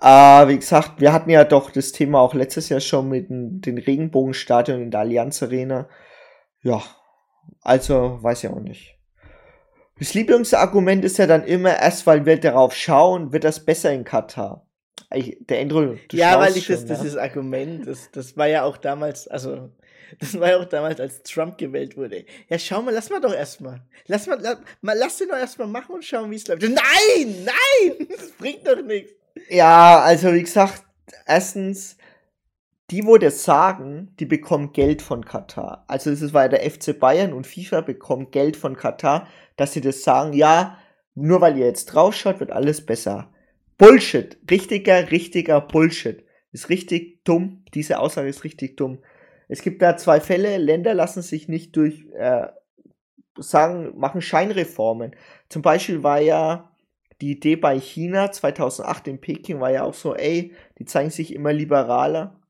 [0.00, 3.60] Äh, wie gesagt, wir hatten ja doch das Thema auch letztes Jahr schon mit den,
[3.60, 5.86] den Regenbogenstadion in der Allianz Arena.
[6.62, 6.82] Ja,
[7.60, 8.98] also weiß ich auch nicht.
[9.98, 14.04] Das Lieblingsargument ist ja dann immer, erst weil wir darauf schauen, wird das besser in
[14.04, 14.66] Katar.
[15.12, 16.96] Ich, der Andrew, Ja, weil ich schon, das, ja?
[16.96, 19.68] dieses Argument, das, das war ja auch damals, also,
[20.18, 22.24] das war ja auch damals, als Trump gewählt wurde.
[22.48, 23.82] Ja, schau mal, lass mal doch erstmal.
[24.06, 26.62] Lass mal, lass, mal, lass den doch erstmal machen und schauen, wie es läuft.
[26.62, 29.12] Nein, nein, das bringt doch nichts.
[29.48, 30.84] Ja, also wie gesagt,
[31.26, 31.96] erstens,
[32.90, 35.84] die, wo das sagen, die bekommen Geld von Katar.
[35.88, 39.80] Also es ist weil der FC Bayern und FIFA bekommen Geld von Katar, dass sie
[39.80, 40.78] das sagen, ja,
[41.14, 43.32] nur weil ihr jetzt draufschaut, wird alles besser.
[43.78, 44.38] Bullshit.
[44.50, 46.24] Richtiger, richtiger Bullshit.
[46.52, 47.64] Ist richtig dumm.
[47.74, 48.98] Diese Aussage ist richtig dumm.
[49.52, 50.56] Es gibt da zwei Fälle.
[50.56, 52.46] Länder lassen sich nicht durch, äh,
[53.36, 55.14] sagen, machen Scheinreformen.
[55.50, 56.72] Zum Beispiel war ja
[57.20, 61.34] die Idee bei China 2008 in Peking war ja auch so, ey, die zeigen sich
[61.34, 62.40] immer liberaler.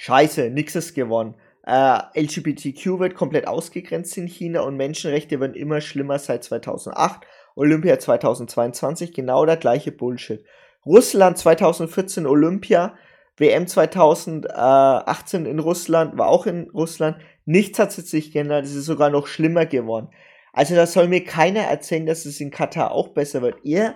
[0.00, 1.34] Scheiße, nix ist gewonnen.
[1.66, 7.26] Äh, LGBTQ wird komplett ausgegrenzt in China und Menschenrechte werden immer schlimmer seit 2008.
[7.56, 10.46] Olympia 2022 genau der gleiche Bullshit.
[10.86, 12.96] Russland 2014 Olympia,
[13.36, 17.16] WM 2018 in Russland, war auch in Russland.
[17.44, 20.08] Nichts hat sich geändert, es ist sogar noch schlimmer geworden.
[20.52, 23.56] Also da soll mir keiner erzählen, dass es in Katar auch besser wird.
[23.62, 23.94] Ihr,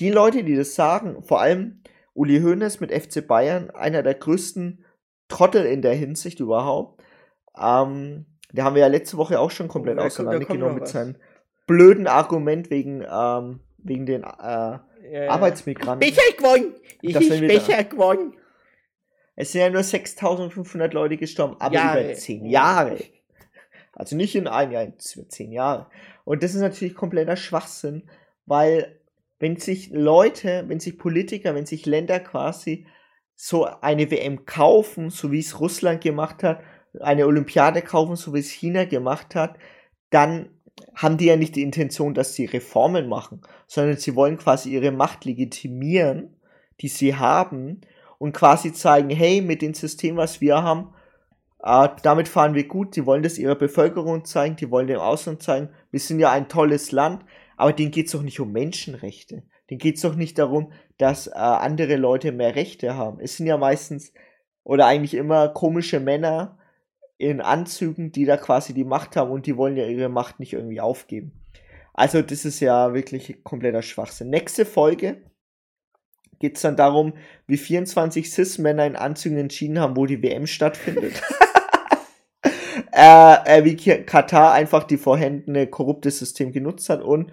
[0.00, 1.82] die Leute, die das sagen, vor allem
[2.14, 4.84] Uli Hoeneß mit FC Bayern, einer der größten
[5.28, 7.00] Trottel in der Hinsicht überhaupt.
[7.56, 11.16] Ähm, da haben wir ja letzte Woche auch schon komplett oh, auseinandergenommen mit seinem
[11.66, 15.30] blöden Argument wegen, ähm, wegen den äh, ja, ja.
[15.30, 16.00] Arbeitsmigranten.
[16.00, 16.74] Becher gewonnen!
[17.02, 18.34] Ich bin Becher gewonnen!
[19.40, 22.04] Es sind ja nur 6500 Leute gestorben, aber Jahre.
[22.04, 22.98] über 10 Jahre.
[23.92, 25.86] Also nicht in einem Jahr, in zehn Jahren.
[26.24, 28.02] Und das ist natürlich kompletter Schwachsinn,
[28.46, 28.98] weil
[29.38, 32.86] wenn sich Leute, wenn sich Politiker, wenn sich Länder quasi
[33.36, 36.60] so eine WM kaufen, so wie es Russland gemacht hat,
[36.98, 39.56] eine Olympiade kaufen, so wie es China gemacht hat,
[40.10, 40.48] dann
[40.94, 44.90] haben die ja nicht die Intention, dass sie Reformen machen, sondern sie wollen quasi ihre
[44.90, 46.36] Macht legitimieren,
[46.80, 47.82] die sie haben
[48.18, 50.92] und quasi zeigen, hey, mit dem System, was wir haben,
[51.62, 52.94] äh, damit fahren wir gut.
[52.94, 56.48] Sie wollen das ihrer Bevölkerung zeigen, die wollen dem Ausland zeigen, wir sind ja ein
[56.48, 57.24] tolles Land,
[57.56, 59.42] aber denen geht es doch nicht um Menschenrechte.
[59.70, 63.20] Denen es doch nicht darum, dass äh, andere Leute mehr Rechte haben.
[63.20, 64.12] Es sind ja meistens
[64.64, 66.58] oder eigentlich immer komische Männer
[67.18, 70.52] in Anzügen, die da quasi die Macht haben und die wollen ja ihre Macht nicht
[70.52, 71.32] irgendwie aufgeben.
[71.92, 74.30] Also das ist ja wirklich kompletter Schwachsinn.
[74.30, 75.22] Nächste Folge
[76.38, 77.14] geht es dann darum,
[77.46, 81.20] wie 24 Cis-Männer in Anzügen entschieden haben, wo die WM stattfindet.
[82.92, 87.32] äh, äh, wie Katar einfach die vorhandene korrupte System genutzt hat und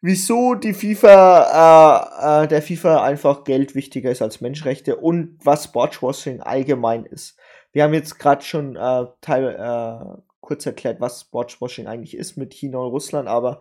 [0.00, 5.64] wieso die FIFA, äh, äh, der FIFA einfach Geld wichtiger ist als Menschenrechte und was
[5.64, 7.38] Sportswashing allgemein ist.
[7.72, 12.52] Wir haben jetzt gerade schon äh, Teil, äh, kurz erklärt, was Sportswashing eigentlich ist mit
[12.52, 13.60] China und Russland, aber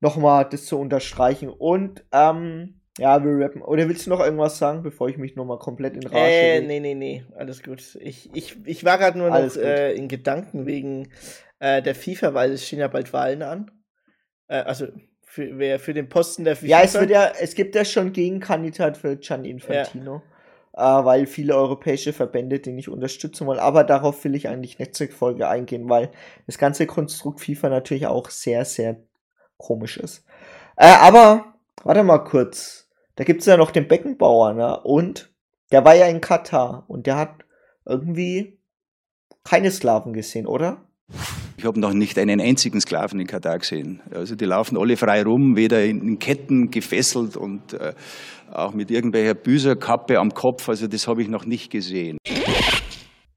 [0.00, 3.62] nochmal das zu unterstreichen und ähm, ja, wir rappen.
[3.62, 6.80] Oder willst du noch irgendwas sagen, bevor ich mich nochmal komplett in Rage Äh, nee,
[6.80, 7.98] nee, nee, alles gut.
[8.00, 11.08] Ich, ich, ich war gerade nur noch äh, in Gedanken wegen
[11.60, 13.70] äh, der FIFA, weil es stehen ja bald Wahlen an.
[14.48, 14.88] Äh, also
[15.22, 16.66] für, wer für den Posten der FIFA.
[16.66, 20.16] Ja, es wird ja, es gibt ja schon Gegenkandidat für Gian Infantino.
[20.16, 20.22] Ja.
[20.72, 23.58] Äh, weil viele europäische Verbände den nicht unterstützen wollen.
[23.58, 26.10] Aber darauf will ich eigentlich nicht zur Folge eingehen, weil
[26.46, 29.02] das ganze Konstrukt FIFA natürlich auch sehr, sehr
[29.56, 30.24] komisch ist.
[30.76, 32.88] Äh, aber, warte mal kurz.
[33.16, 34.80] Da gibt es ja noch den Beckenbauer, ne?
[34.80, 35.30] Und
[35.72, 37.44] der war ja in Katar und der hat
[37.86, 38.58] irgendwie
[39.44, 40.84] keine Sklaven gesehen, oder?
[41.56, 44.00] Ich habe noch nicht einen einzigen Sklaven in Katar gesehen.
[44.14, 47.92] Also die laufen alle frei rum, weder in Ketten gefesselt und äh,
[48.52, 50.68] auch mit irgendwelcher Büserkappe am Kopf.
[50.68, 52.18] Also das habe ich noch nicht gesehen.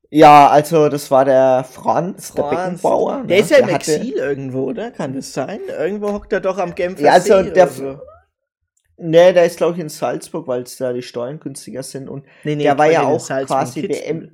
[0.09, 2.33] Ja, also das war der Franz, Franz.
[2.33, 3.23] der Beckenbauer.
[3.23, 3.41] Der ne?
[3.41, 4.91] ist ja im Exil irgendwo, oder?
[4.91, 5.59] Kann das sein?
[5.67, 7.97] Irgendwo hockt er doch am Genfer Ja, also der, so.
[8.97, 12.09] Nee, der ist, glaube ich, in Salzburg, weil es da die Steuern günstiger sind.
[12.09, 14.31] Und nee, nee, der war ja auch quasi der M.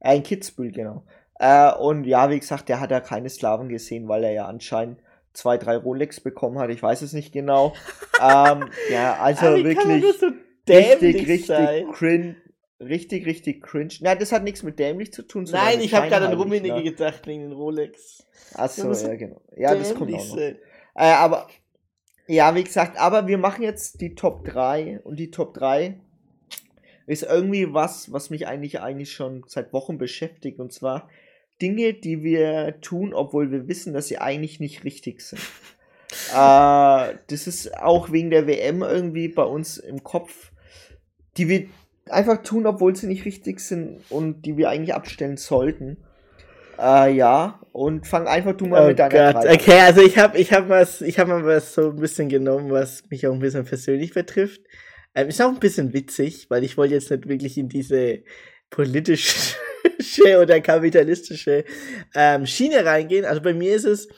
[0.00, 1.04] Äh, in Kitzbühel, genau.
[1.38, 5.00] Äh, und ja, wie gesagt, der hat ja keine Sklaven gesehen, weil er ja anscheinend
[5.32, 6.70] zwei, drei Rolex bekommen hat.
[6.70, 7.74] Ich weiß es nicht genau.
[8.20, 10.26] ähm, ja, also wirklich so
[10.68, 12.36] richtig, richtig cringe.
[12.80, 13.94] Richtig, richtig cringe.
[14.00, 15.46] Na, das hat nichts mit dämlich zu tun.
[15.50, 16.82] Nein, ich habe gerade an Rummenigge ne?
[16.82, 18.26] gedacht wegen den Rolex.
[18.54, 19.40] Achso, ja, genau.
[19.56, 20.36] Ja, das kommt auch noch.
[20.36, 20.56] Äh,
[20.94, 21.48] aber
[22.26, 25.98] ja, wie gesagt, aber wir machen jetzt die Top 3 und die Top 3
[27.06, 31.08] ist irgendwie was, was mich eigentlich eigentlich schon seit Wochen beschäftigt und zwar
[31.60, 35.40] Dinge, die wir tun, obwohl wir wissen, dass sie eigentlich nicht richtig sind.
[36.30, 40.52] äh, das ist auch wegen der WM irgendwie bei uns im Kopf,
[41.36, 41.66] die wir
[42.08, 45.98] einfach tun, obwohl sie nicht richtig sind und die wir eigentlich abstellen sollten.
[46.78, 49.46] Äh, ja, und fang einfach du mal oh mit deiner Gott.
[49.46, 52.70] Okay, also ich habe ich hab was, ich habe mal was so ein bisschen genommen,
[52.70, 54.60] was mich auch ein bisschen persönlich betrifft.
[55.14, 58.20] Ähm, ist auch ein bisschen witzig, weil ich wollte jetzt nicht wirklich in diese
[58.70, 59.54] politische
[60.40, 61.64] oder kapitalistische
[62.14, 63.24] ähm, Schiene reingehen.
[63.24, 64.08] Also bei mir ist es,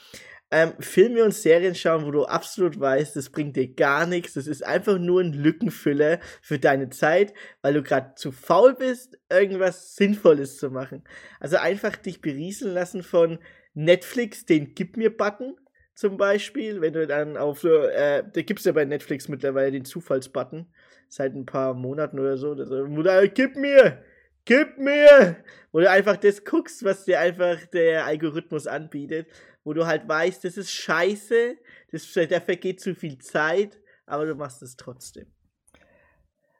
[0.55, 4.35] ähm, Filme und Serien schauen, wo du absolut weißt, das bringt dir gar nichts.
[4.35, 9.19] Das ist einfach nur ein Lückenfüller für deine Zeit, weil du gerade zu faul bist,
[9.29, 11.03] irgendwas Sinnvolles zu machen.
[11.41, 13.41] Also einfach dich berieseln lassen von
[13.75, 15.57] Netflix, den Gib mir Button
[15.97, 19.85] zum Beispiel, wenn du dann auf, äh, da gibt es ja bei Netflix mittlerweile den
[19.85, 20.67] Zufallsbutton,
[21.09, 24.05] seit ein paar Monaten oder so, das, wo du, gib mir,
[24.45, 25.37] gib mir,
[25.73, 29.27] wo du einfach das guckst, was dir einfach der Algorithmus anbietet
[29.65, 31.57] wo du halt weißt, das ist scheiße,
[31.91, 35.27] das, da vergeht zu viel Zeit, aber du machst es trotzdem.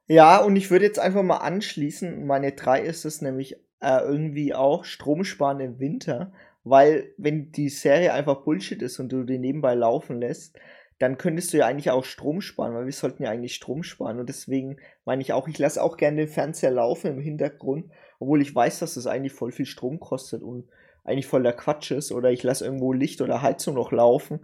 [0.07, 4.55] Ja, und ich würde jetzt einfach mal anschließen, meine drei ist es nämlich äh, irgendwie
[4.55, 9.39] auch Strom sparen im Winter, weil wenn die Serie einfach Bullshit ist und du die
[9.39, 10.59] nebenbei laufen lässt,
[10.99, 14.21] dann könntest du ja eigentlich auch Strom sparen, weil wir sollten ja eigentlich Strom sparen
[14.21, 18.41] und deswegen meine ich auch, ich lasse auch gerne den Fernseher laufen im Hintergrund, obwohl
[18.41, 20.69] ich weiß, dass das eigentlich voll viel Strom kostet und
[21.03, 24.41] eigentlich voller Quatsch ist oder ich lasse irgendwo Licht oder Heizung noch laufen.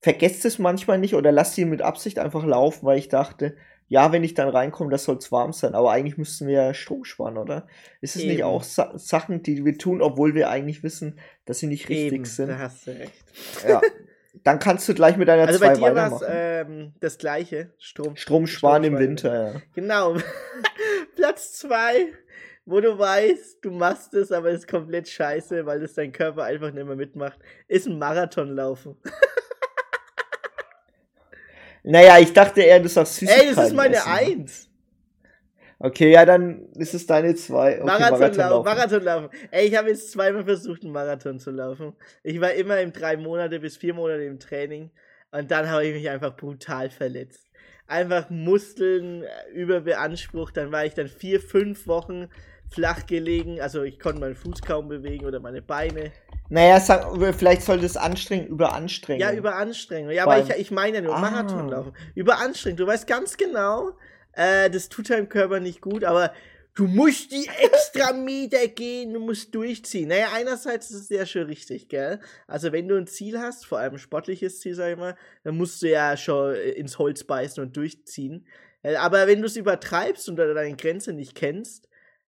[0.00, 4.12] Vergesst es manchmal nicht oder lasst sie mit Absicht einfach laufen, weil ich dachte, ja,
[4.12, 7.04] wenn ich dann reinkomme, das soll es warm sein, aber eigentlich müssten wir ja Strom
[7.04, 7.66] sparen, oder?
[8.00, 8.32] Ist es Eben.
[8.32, 12.12] nicht auch Sa Sachen, die wir tun, obwohl wir eigentlich wissen, dass sie nicht richtig
[12.12, 12.48] Eben, sind?
[12.48, 13.24] Da hast du recht.
[13.68, 13.80] Ja.
[14.44, 17.70] Dann kannst du gleich mit deiner also zwei bei dir war ähm, das gleiche.
[17.78, 19.62] Strom, Strom sparen im Winter, ja.
[19.74, 20.16] Genau.
[21.16, 22.12] Platz zwei
[22.70, 26.44] wo du weißt, du machst es, aber es ist komplett scheiße, weil es dein Körper
[26.44, 28.96] einfach nicht mehr mitmacht, ist ein Marathon laufen.
[31.82, 34.08] naja, ich dachte eher, du sagst Süßigkeiten Ey, das ist meine essen.
[34.08, 34.69] Eins.
[35.82, 37.80] Okay, ja, dann ist es deine zwei.
[37.80, 38.64] Okay, Marathon, laufen.
[38.66, 39.28] Marathon laufen.
[39.50, 41.94] Ey, ich habe jetzt zweimal versucht, einen Marathon zu laufen.
[42.22, 44.90] Ich war immer im drei Monate bis vier Monate im Training
[45.32, 47.46] und dann habe ich mich einfach brutal verletzt.
[47.86, 50.54] Einfach Muskeln äh, überbeansprucht.
[50.54, 52.28] Dann war ich dann vier, fünf Wochen
[52.68, 53.62] flach gelegen.
[53.62, 56.12] Also ich konnte meinen Fuß kaum bewegen oder meine Beine.
[56.50, 57.06] Naja, sag,
[57.38, 59.20] vielleicht sollte es anstrengen, überanstrengen.
[59.20, 60.10] Ja, überanstrengen.
[60.10, 61.20] Ja, aber ich, ich meine ja nur ah.
[61.20, 61.92] Marathon laufen.
[62.14, 62.76] Überanstrengen.
[62.76, 63.92] Du weißt ganz genau,
[64.32, 66.32] äh, das tut deinem Körper nicht gut, aber
[66.74, 70.08] du musst die extra Meter gehen, du musst durchziehen.
[70.08, 72.20] Naja, einerseits ist es ja schon richtig, gell?
[72.46, 75.56] Also wenn du ein Ziel hast, vor allem ein sportliches Ziel, sag ich mal, dann
[75.56, 78.46] musst du ja schon äh, ins Holz beißen und durchziehen.
[78.82, 81.88] Äh, aber wenn du es übertreibst und deine Grenze nicht kennst,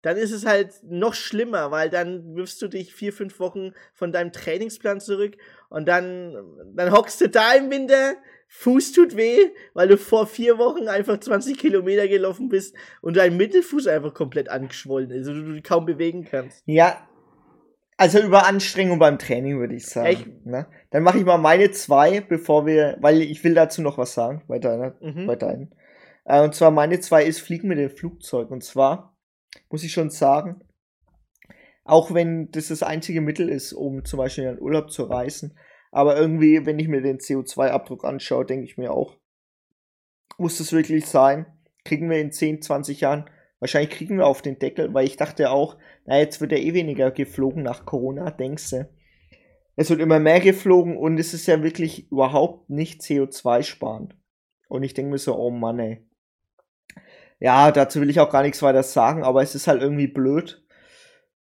[0.06, 4.12] dann ist es halt noch schlimmer, weil dann wirfst du dich vier, fünf Wochen von
[4.12, 5.36] deinem Trainingsplan zurück
[5.70, 6.38] und dann,
[6.76, 8.16] dann hockst du da im Winter,
[8.48, 9.38] Fuß tut weh,
[9.74, 14.50] weil du vor vier Wochen einfach 20 Kilometer gelaufen bist und dein Mittelfuß einfach komplett
[14.50, 16.64] angeschwollen ist und du dich kaum bewegen kannst.
[16.66, 17.08] Ja,
[17.98, 20.10] also über Anstrengung beim Training würde ich sagen.
[20.10, 20.68] Ich, ne?
[20.92, 24.44] Dann mache ich mal meine zwei, bevor wir, weil ich will dazu noch was sagen
[24.48, 25.28] bei deiner, mhm.
[25.28, 25.74] bei deinen.
[26.26, 28.52] Äh, und zwar meine zwei ist Fliegen mit dem Flugzeug.
[28.52, 29.18] Und zwar
[29.70, 30.62] muss ich schon sagen,
[31.86, 35.58] auch wenn das das einzige Mittel ist, um zum Beispiel in den Urlaub zu reisen,
[35.96, 39.16] aber irgendwie, wenn ich mir den CO2-Abdruck anschaue, denke ich mir auch,
[40.38, 41.46] muss das wirklich sein?
[41.86, 43.30] Kriegen wir in 10, 20 Jahren,
[43.62, 46.74] wahrscheinlich kriegen wir auf den Deckel, weil ich dachte auch, na, jetzt wird ja eh
[46.74, 48.90] weniger geflogen nach Corona, denkst du.
[49.78, 54.18] Es wird immer mehr geflogen und es ist ja wirklich überhaupt nicht CO2-sparend.
[54.68, 56.06] Und ich denke mir so, oh Mann, ey.
[57.40, 60.62] Ja, dazu will ich auch gar nichts weiter sagen, aber es ist halt irgendwie blöd.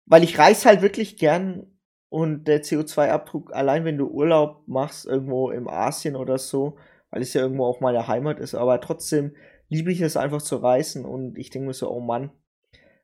[0.05, 1.76] Weil ich reise halt wirklich gern
[2.09, 6.77] und der CO2-Abdruck, allein wenn du Urlaub machst, irgendwo im Asien oder so,
[7.09, 9.35] weil es ja irgendwo auch meine Heimat ist, aber trotzdem
[9.69, 12.31] liebe ich es einfach zu reisen und ich denke mir so, oh Mann,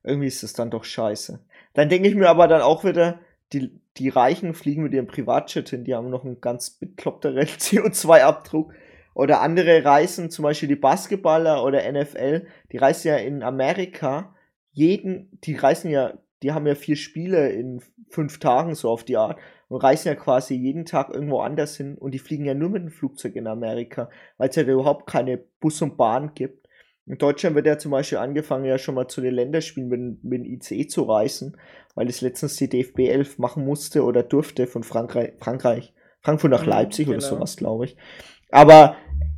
[0.04, 1.40] irgendwie ist es dann doch scheiße.
[1.74, 3.20] Dann denke ich mir aber dann auch wieder,
[3.52, 8.74] die, die Reichen fliegen mit ihrem Privatjet hin, die haben noch einen ganz bekloppteren CO2-Abdruck.
[9.16, 14.34] Oder andere reisen, zum Beispiel die Basketballer oder NFL, die reisen ja in Amerika
[14.72, 19.18] jeden, die reisen ja die haben ja vier Spiele in fünf Tagen so auf die
[19.18, 19.40] Art
[19.70, 22.84] und reisen ja quasi jeden Tag irgendwo anders hin und die fliegen ja nur mit
[22.84, 26.68] dem Flugzeug in Amerika, weil es ja überhaupt keine Bus und Bahn gibt.
[27.06, 30.46] In Deutschland wird ja zum Beispiel angefangen, ja schon mal zu den Länderspielen mit, mit
[30.46, 31.58] dem ICE zu reisen,
[31.96, 36.64] weil es letztens die DFB 11 machen musste oder durfte von Frankreich, Frankreich Frankfurt nach
[36.64, 37.18] mhm, Leipzig genau.
[37.18, 37.98] oder sowas, glaube ich.
[38.52, 38.96] Aber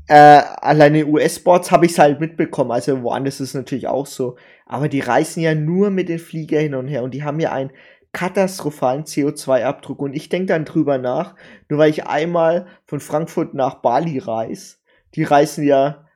[0.08, 4.36] äh, alleine US-Boards habe ich es halt mitbekommen, also woanders ist es natürlich auch so.
[4.66, 7.51] Aber die reisen ja nur mit den Flieger hin und her und die haben ja
[7.51, 7.72] einen
[8.16, 9.99] katastrophalen CO2-Abdruck.
[9.99, 11.36] Und ich denke dann drüber nach,
[11.70, 14.78] nur weil ich einmal von Frankfurt nach Bali reise,
[15.16, 16.08] die reisen ja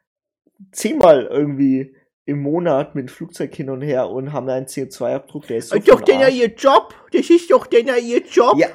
[0.71, 5.57] zehnmal irgendwie im Monat mit dem Flugzeug hin und her und haben einen CO2-Abdruck, der
[5.57, 5.79] ist so.
[5.79, 6.93] Doch denn ihr Job?
[7.11, 8.57] Das ist doch denn ihr Job?
[8.57, 8.67] Ja.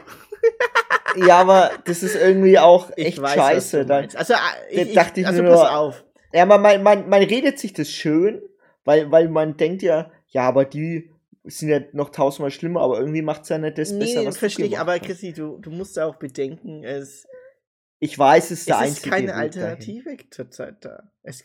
[1.17, 3.87] Ja, aber das ist irgendwie auch echt weiß, scheiße.
[3.87, 4.35] Da, also,
[4.71, 6.05] ich, dachte ich also nur, pass auf.
[6.33, 8.43] Ja, man, man, man, man redet sich das schön,
[8.85, 11.11] weil, weil man denkt ja, ja, aber die
[11.45, 14.25] sind ja noch tausendmal schlimmer, aber irgendwie macht es ja nicht das nee, besser.
[14.25, 17.27] Das verstehe ich, aber Chrissy, du, du musst auch bedenken, es.
[18.01, 18.99] Ich weiß, es ist der einzige.
[18.99, 21.05] Es ist keine Alternative zurzeit da.
[21.23, 21.45] Es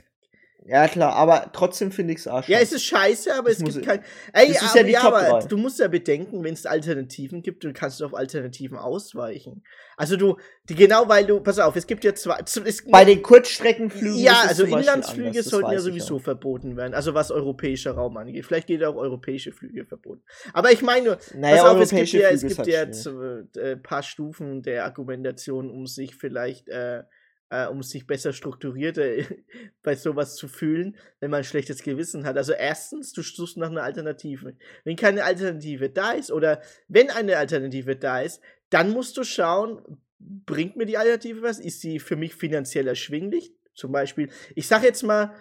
[0.65, 2.47] ja, klar, aber trotzdem finde ich es arsch.
[2.47, 4.03] Ja, es ist scheiße, aber das es gibt kein.
[4.33, 7.99] Ey, aber, ja, ja aber du musst ja bedenken, wenn es Alternativen gibt, dann kannst
[7.99, 9.63] du auf Alternativen ausweichen.
[9.97, 12.39] Also du, die, genau weil du, pass auf, es gibt ja zwei.
[12.65, 14.19] Es, Bei den Kurzstreckenflügen.
[14.19, 16.93] Ja, also Inlandsflüge sollten ja sowieso verboten werden.
[16.93, 18.45] Also was europäischer Raum angeht.
[18.45, 20.23] Vielleicht geht auch europäische Flüge verboten.
[20.53, 23.77] Aber ich meine nur, naja, pass auf, es gibt ja, es gibt ja ein äh,
[23.77, 26.67] paar Stufen der Argumentation, um sich vielleicht.
[26.67, 27.03] Äh,
[27.49, 29.25] äh, um sich besser strukturiert äh,
[29.83, 32.37] bei sowas zu fühlen, wenn man ein schlechtes Gewissen hat.
[32.37, 34.55] Also erstens, du suchst nach einer Alternative.
[34.83, 39.81] Wenn keine Alternative da ist oder wenn eine Alternative da ist, dann musst du schauen,
[40.19, 41.59] bringt mir die Alternative was?
[41.59, 43.53] Ist sie für mich finanziell erschwinglich?
[43.73, 45.33] Zum Beispiel, ich sag jetzt mal,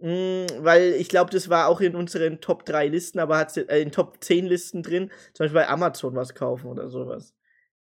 [0.00, 3.56] mh, hm, weil ich glaube, das war auch in unseren Top 3 Listen, aber hat
[3.56, 7.34] äh, in Top 10 Listen drin, zum Beispiel bei Amazon was kaufen oder sowas.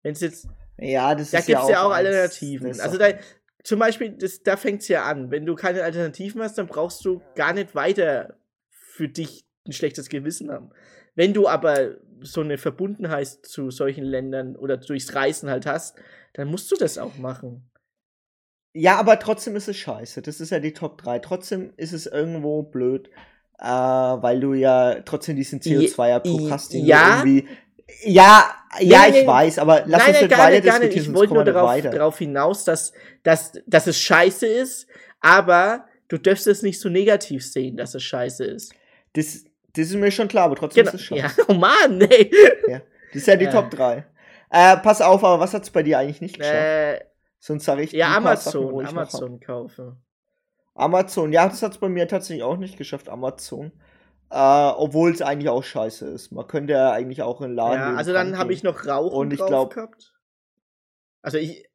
[0.03, 0.49] Wenn es jetzt
[0.81, 2.81] ja, das da ist ja auch, ja auch Alternativen.
[2.81, 3.09] Also da,
[3.65, 5.31] zum Beispiel, das, da fängt es ja an.
[5.31, 8.39] Wenn du keine Alternativen hast, dann brauchst du gar nicht weiter
[8.71, 10.71] für dich ein schlechtes Gewissen haben.
[11.15, 15.97] Wenn du aber so eine Verbundenheit zu solchen Ländern oder durchs Reisen halt hast,
[16.35, 17.71] dann musst du das auch machen.
[18.73, 20.23] Ja, aber trotzdem ist es scheiße.
[20.23, 21.19] Das ist ja die Top 3.
[21.21, 23.11] Trotzdem ist es irgendwo blöd,
[23.59, 27.49] äh, weil du ja trotzdem diesen CO2-Abdruck hast, den ja, du irgendwie
[28.05, 31.05] ja, ja, ich weiß, aber lass nein, uns nicht weiter nicht, diskutieren.
[31.05, 34.87] Ich wollte nur darauf, darauf hinaus, dass, dass, dass es scheiße ist,
[35.21, 38.75] aber du darfst es nicht so negativ sehen, dass es scheiße ist.
[39.15, 40.95] Das, das ist mir schon klar, aber trotzdem genau.
[40.95, 41.19] ist es schon.
[41.19, 42.31] Ja, oh Mann, nee.
[42.69, 42.83] Ja,
[43.13, 43.51] das ist ja die äh.
[43.51, 44.05] Top 3.
[44.51, 46.57] Äh, pass auf, aber was hat es bei dir eigentlich nicht geschafft?
[46.57, 47.01] Äh,
[47.39, 49.97] Sonst sage ich Ja, Amazon, Sachen, Amazon kaufe.
[50.75, 53.73] Amazon, ja, das hat es bei mir tatsächlich auch nicht geschafft, Amazon.
[54.31, 56.33] Uh, Obwohl es eigentlich auch scheiße ist.
[56.33, 57.81] Man könnte ja eigentlich auch in Laden.
[57.81, 60.13] Ja, also dann habe ich noch Rauchen und ich glaub, gehabt.
[61.23, 61.67] Also ich.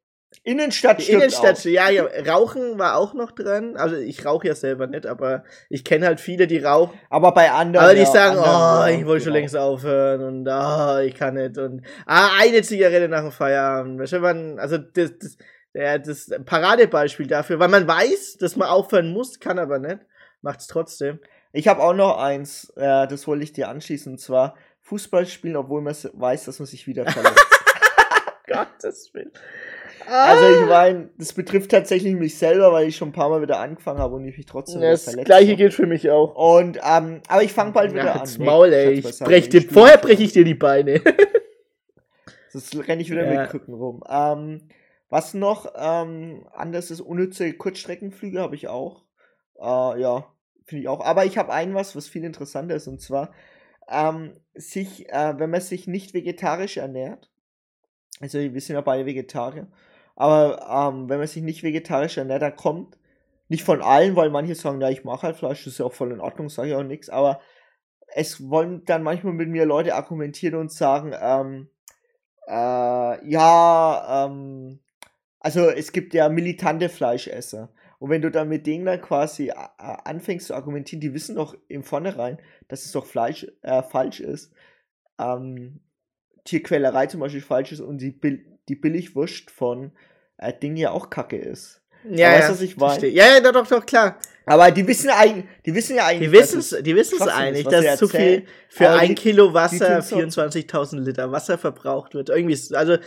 [0.42, 1.64] Innenstadt Innenstadt, auch.
[1.64, 2.06] ja, ja.
[2.26, 3.76] Rauchen war auch noch dran.
[3.76, 6.98] Also ich rauche ja selber nicht, aber ich kenne halt viele, die rauchen.
[7.08, 7.84] Aber bei anderen.
[7.84, 9.40] Aber die ja, sagen, oh, ich wollte schon genau.
[9.40, 11.56] längst aufhören und oh, ich kann nicht.
[11.58, 14.00] Und ah, eine Zigarette nach dem Feierabend.
[14.00, 15.36] Weißt du, man, also das, das,
[15.72, 20.00] ja, das Paradebeispiel dafür, weil man weiß, dass man aufhören muss, kann aber nicht.
[20.40, 21.20] Macht es trotzdem.
[21.56, 25.54] Ich habe auch noch eins, äh, das wollte ich dir anschließen, und zwar Fußball spielen,
[25.54, 27.46] obwohl man weiß, dass man sich wieder verletzt.
[28.46, 29.30] Gottes Willen.
[30.06, 33.60] Also ich meine, das betrifft tatsächlich mich selber, weil ich schon ein paar Mal wieder
[33.60, 36.34] angefangen habe und ich mich trotzdem ja, Das gleiche gilt für mich auch.
[36.34, 38.28] Und ähm, aber ich fange bald wieder ja, an.
[38.40, 38.94] Maul, ey.
[38.94, 41.00] Ich brech dir, vorher breche ich dir die Beine.
[42.50, 43.42] Sonst renne ich wieder ja.
[43.42, 44.02] mit Krücken rum.
[44.10, 44.68] Ähm,
[45.08, 49.04] was noch ähm, anders ist, unnütze Kurzstreckenflüge habe ich auch.
[49.58, 50.33] Äh, ja,
[50.64, 51.00] Finde ich auch.
[51.00, 53.32] Aber ich habe ein was, was viel interessanter ist, und zwar
[53.88, 57.30] ähm, sich, äh, wenn man sich nicht vegetarisch ernährt,
[58.20, 59.66] also wir sind ja beide Vegetarier,
[60.16, 62.98] aber ähm, wenn man sich nicht vegetarisch ernährt, dann kommt
[63.48, 65.92] nicht von allen, weil manche sagen, ja, ich mache halt Fleisch, das ist ja auch
[65.92, 67.40] voll in Ordnung, sage ich auch nichts, aber
[68.14, 71.68] es wollen dann manchmal mit mir Leute argumentieren und sagen, ähm,
[72.46, 74.80] äh, ja, ähm,
[75.40, 77.70] also es gibt ja militante Fleischesser.
[77.98, 81.56] Und wenn du dann mit denen dann quasi äh, anfängst zu argumentieren, die wissen doch
[81.68, 82.38] im Vornherein,
[82.68, 84.52] dass es doch Fleisch, äh, falsch ist,
[85.18, 85.80] ähm,
[86.44, 88.18] Tierquälerei zum Beispiel falsch ist und die,
[88.68, 89.92] die Billigwurst von
[90.38, 91.80] äh, Ding ja auch kacke ist.
[92.08, 93.06] Ja, ja, weißt, ich meine?
[93.06, 94.18] Ja, ja, doch, doch, klar.
[94.46, 97.66] Aber die wissen eigentlich, die wissen ja eigentlich, die wissen es, die wissen es eigentlich,
[97.66, 102.28] dass zu viel für ein die, Kilo Wasser 24.000 Liter Wasser verbraucht wird.
[102.28, 102.98] Irgendwie, also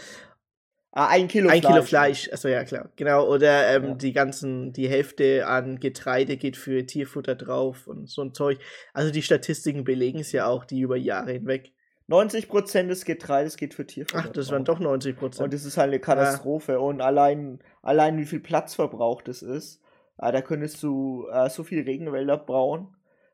[0.97, 1.65] Ah, ein Kilo ein Fleisch.
[1.65, 2.89] Ein Kilo Fleisch, achso, ja klar.
[2.95, 3.93] Genau, oder ähm, ja.
[3.93, 8.57] die ganzen, die Hälfte an Getreide geht für Tierfutter drauf und so ein Zeug.
[8.95, 11.71] Also die Statistiken belegen es ja auch, die über Jahre hinweg.
[12.09, 14.23] 90% des Getreides geht für Tierfutter.
[14.25, 15.43] Ach, das waren doch 90%.
[15.43, 16.71] Und das ist halt eine Katastrophe.
[16.71, 16.77] Ja.
[16.79, 19.83] Und allein, allein wie viel Platzverbrauch das ist,
[20.17, 22.87] äh, da könntest du äh, so viel Regenwälder bauen,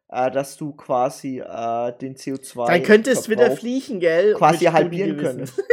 [0.10, 2.68] äh, dass du quasi äh, den CO2.
[2.68, 4.34] Dann könntest du wieder fliegen, gell?
[4.34, 5.64] Quasi halbieren könntest.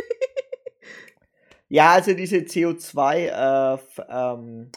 [1.71, 4.71] Ja, also diese CO2, äh, ähm,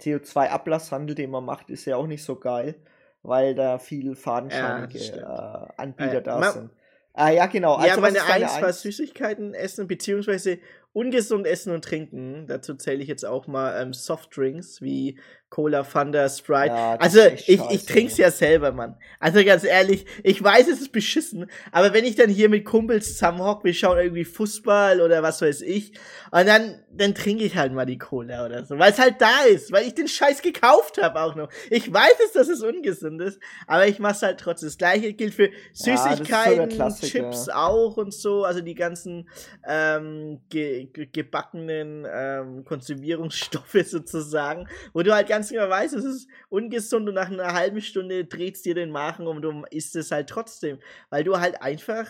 [0.00, 2.74] CO2-Ablasshandel, den man macht, ist ja auch nicht so geil,
[3.22, 6.70] weil da viel fadenscheinige ja, äh, Anbieter äh, da sind.
[7.12, 7.74] Ah, ja, genau.
[7.74, 10.58] Also, ja, meine Eins war Süßigkeiten essen, beziehungsweise
[10.92, 12.46] ungesund essen und trinken.
[12.46, 15.18] Dazu zähle ich jetzt auch mal ähm, Softdrinks wie
[15.50, 16.74] Cola, Thunder, Sprite.
[16.74, 18.96] Ja, also ich, ich trink's ja selber, Mann.
[19.18, 23.14] Also ganz ehrlich, ich weiß, es ist beschissen, aber wenn ich dann hier mit Kumpels
[23.14, 25.92] zusammenhock, wir schauen irgendwie Fußball oder was weiß ich,
[26.30, 29.44] und dann, dann trinke ich halt mal die Cola oder so, weil es halt da
[29.48, 31.48] ist, weil ich den Scheiß gekauft habe auch noch.
[31.70, 34.68] Ich weiß es, dass es ungesund ist, aber ich mach's halt trotzdem.
[34.68, 39.30] Das gleiche gilt für Süßigkeiten, ja, Chips auch und so, also die ganzen
[39.66, 47.08] ähm, ge gebackenen ähm, Konservierungsstoffe sozusagen, wo du halt ganz genau weißt, es ist ungesund
[47.08, 50.78] und nach einer halben Stunde dreht dir den Magen und du isst es halt trotzdem,
[51.10, 52.06] weil du halt einfach,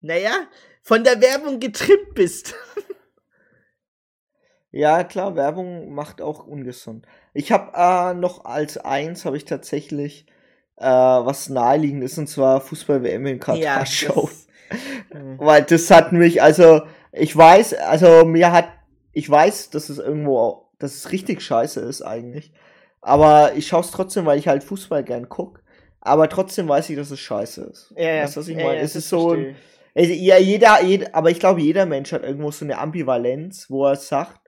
[0.00, 0.32] naja,
[0.82, 2.54] von der Werbung getrimmt bist.
[4.70, 7.06] ja, klar, Werbung macht auch ungesund.
[7.34, 10.26] Ich habe äh, noch als eins habe ich tatsächlich
[10.76, 14.30] äh, was naheliegend ist und zwar Fußball-WM in Katar ja, schauen.
[15.38, 16.82] Weil das hat mich, also
[17.12, 18.68] ich weiß, also mir hat,
[19.12, 22.52] ich weiß, dass es irgendwo, dass es richtig scheiße ist eigentlich.
[23.00, 25.62] Aber ich schaue es trotzdem, weil ich halt Fußball gern guck.
[26.00, 27.92] Aber trotzdem weiß ich, dass es scheiße ist.
[27.96, 28.22] Ja, ja.
[28.24, 28.76] Weißt du, was ich meine?
[28.76, 29.56] Ja, es ist so ein,
[29.94, 33.86] also, ja, jeder, jeder, aber ich glaube, jeder Mensch hat irgendwo so eine Ambivalenz, wo
[33.86, 34.40] er sagt,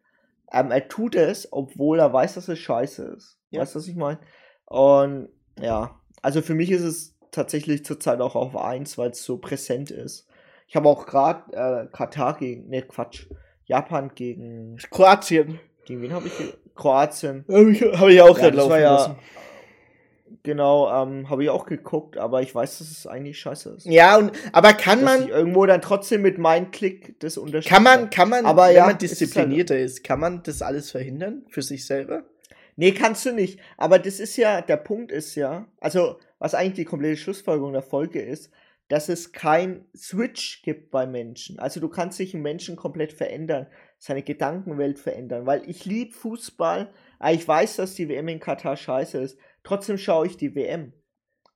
[0.53, 3.39] ähm, er tut es, obwohl er weiß, dass es scheiße ist.
[3.51, 3.61] Ja.
[3.61, 4.19] Weißt du, was ich meine?
[4.67, 5.29] Und
[5.61, 9.91] ja, also für mich ist es tatsächlich zurzeit auch auf eins, weil es so präsent
[9.91, 10.27] ist.
[10.67, 13.27] Ich habe auch gerade äh, Katar gegen, ne Quatsch,
[13.65, 15.61] Japan gegen Kroatien.
[15.85, 16.35] Gegen wen habe ich?
[16.75, 17.45] Kroatien.
[17.49, 19.17] Habe ich, hab ich auch ja, gerade laufen ja, lassen.
[20.43, 23.87] Genau, ähm, habe ich auch geguckt, aber ich weiß, dass es eigentlich scheiße ist.
[23.87, 27.75] Ja, und aber kann dass man irgendwo dann trotzdem mit meinem Klick das unterstützen?
[27.75, 30.61] Kann man, kann man, aber wenn ja, man disziplinierter ist, halt ist, kann man das
[30.61, 32.25] alles verhindern für sich selber?
[32.77, 33.59] Nee, kannst du nicht.
[33.79, 37.83] Aber das ist ja, der Punkt ist ja, also was eigentlich die komplette Schlussfolgerung der
[37.83, 38.51] Folge ist,
[38.95, 41.59] dass es kein Switch gibt bei Menschen.
[41.59, 43.67] Also du kannst dich einen Menschen komplett verändern,
[43.99, 48.77] seine Gedankenwelt verändern, weil ich liebe Fußball, aber ich weiß, dass die WM in Katar
[48.77, 49.37] scheiße ist.
[49.65, 50.93] Trotzdem schaue ich die WM.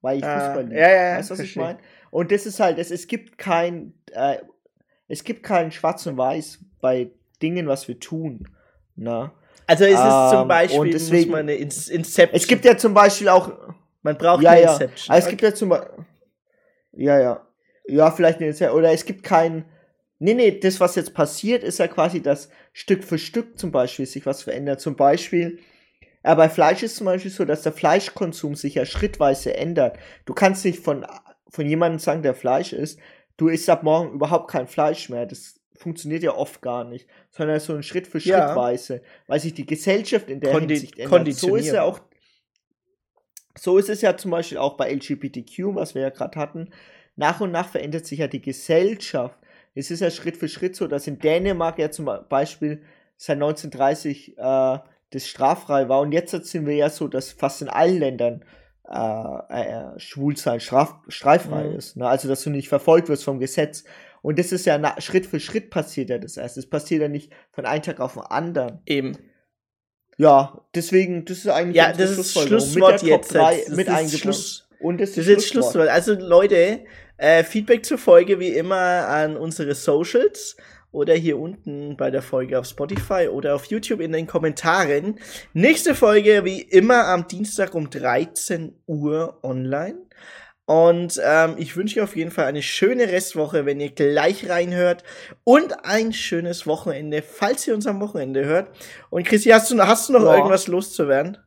[0.01, 0.80] weil ich ah, Fußball liebe.
[0.80, 1.78] Ja, ja, weißt du, was ich meine?
[2.11, 4.39] Und das ist halt, es, es gibt kein, äh,
[5.07, 8.49] es gibt kein Schwarz und Weiß bei Dingen, was wir tun.
[8.97, 9.32] Na?
[9.68, 12.30] Also ist es ähm, zum Beispiel, und deswegen, muss man eine Inception.
[12.32, 13.53] Es gibt ja zum Beispiel auch.
[14.03, 14.72] Man braucht ja, eine ja.
[14.72, 15.14] Inception.
[15.14, 16.05] Also es gibt ja zum Beispiel.
[16.99, 17.46] Ja, ja.
[17.86, 18.78] Ja, vielleicht Inception.
[18.78, 19.64] Oder es gibt kein.
[20.18, 24.05] Nee, nee, das, was jetzt passiert, ist ja quasi, dass Stück für Stück zum Beispiel
[24.05, 24.80] sich was verändert.
[24.80, 25.61] Zum Beispiel,
[26.24, 29.96] ja, bei Fleisch ist zum Beispiel so, dass der Fleischkonsum sich ja schrittweise ändert.
[30.24, 31.07] Du kannst nicht von,
[31.49, 32.99] von jemandem sagen, der Fleisch isst,
[33.36, 35.24] du isst ab morgen überhaupt kein Fleisch mehr.
[35.24, 39.01] Das funktioniert ja oft gar nicht, sondern so ein Schritt für Schrittweise, ja.
[39.28, 41.32] weil sich die Gesellschaft in der Kondi Hinsicht ändert.
[41.34, 42.01] So ist ja auch,
[43.59, 46.71] so ist es ja zum Beispiel auch bei LGBTQ, was wir ja gerade hatten.
[47.17, 49.39] Nach und nach verändert sich ja die Gesellschaft.
[49.75, 52.83] Es ist ja Schritt für Schritt so, dass in Dänemark ja zum Beispiel
[53.17, 54.79] seit 1930 äh,
[55.11, 58.45] das straffrei war und jetzt sind wir ja so, dass fast in allen Ländern
[58.89, 61.77] äh, äh, Schwulsein straf, straffrei mhm.
[61.77, 61.97] ist.
[61.97, 62.07] Ne?
[62.09, 63.85] Also, dass du nicht verfolgt wirst vom Gesetz.
[64.23, 66.57] Und das ist ja na, Schritt für Schritt passiert ja das erst.
[66.57, 68.81] Es passiert ja nicht von einem Tag auf den anderen.
[68.87, 69.17] Eben.
[70.19, 73.33] Ja, deswegen, das ist eigentlich ja, das ist Schlusswort jetzt.
[73.33, 75.89] 3 das mit ist Schluss, Und das ist, das ist jetzt Schlusswort.
[75.89, 76.81] Also Leute,
[77.16, 80.57] äh, Feedback zur Folge wie immer an unsere Socials
[80.91, 85.21] oder hier unten bei der Folge auf Spotify oder auf YouTube in den Kommentaren.
[85.53, 89.99] Nächste Folge wie immer am Dienstag um 13 Uhr online.
[90.69, 95.03] Und ähm, ich wünsche euch auf jeden Fall eine schöne Restwoche, wenn ihr gleich reinhört.
[95.43, 98.69] Und ein schönes Wochenende, falls ihr uns am Wochenende hört.
[99.09, 100.37] Und Chrissy, hast du, hast du noch ja.
[100.37, 101.39] irgendwas loszuwerden?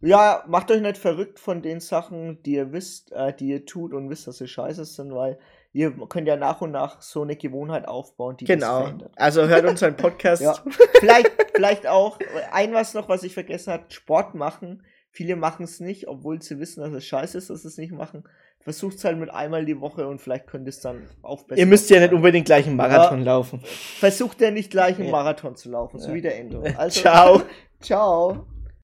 [0.00, 3.94] Ja, macht euch nicht verrückt von den Sachen, die ihr wisst, äh, die ihr tut
[3.94, 5.38] und wisst, dass sie scheiße sind, weil
[5.72, 8.80] ihr könnt ja nach und nach so eine Gewohnheit aufbauen, die genau.
[8.80, 9.12] verändert.
[9.14, 10.42] Also hört unseren Podcast.
[10.42, 10.56] ja.
[10.98, 12.18] vielleicht, vielleicht auch
[12.50, 14.82] ein was noch, was ich vergessen habe: Sport machen.
[15.12, 17.92] Viele machen es nicht, obwohl sie wissen, dass es scheiße ist, dass sie es nicht
[17.92, 18.24] machen.
[18.60, 21.58] Versucht es halt mit einmal die Woche und vielleicht könnt ihr es dann aufbessern.
[21.58, 23.24] Ihr müsst ja nicht unbedingt gleich einen Marathon ja.
[23.24, 23.60] laufen.
[23.64, 25.12] Versucht ja nicht gleich einen ja.
[25.12, 26.62] Marathon zu laufen, so wie der Endo.
[26.76, 27.42] Also, ciao.
[27.80, 28.46] ciao.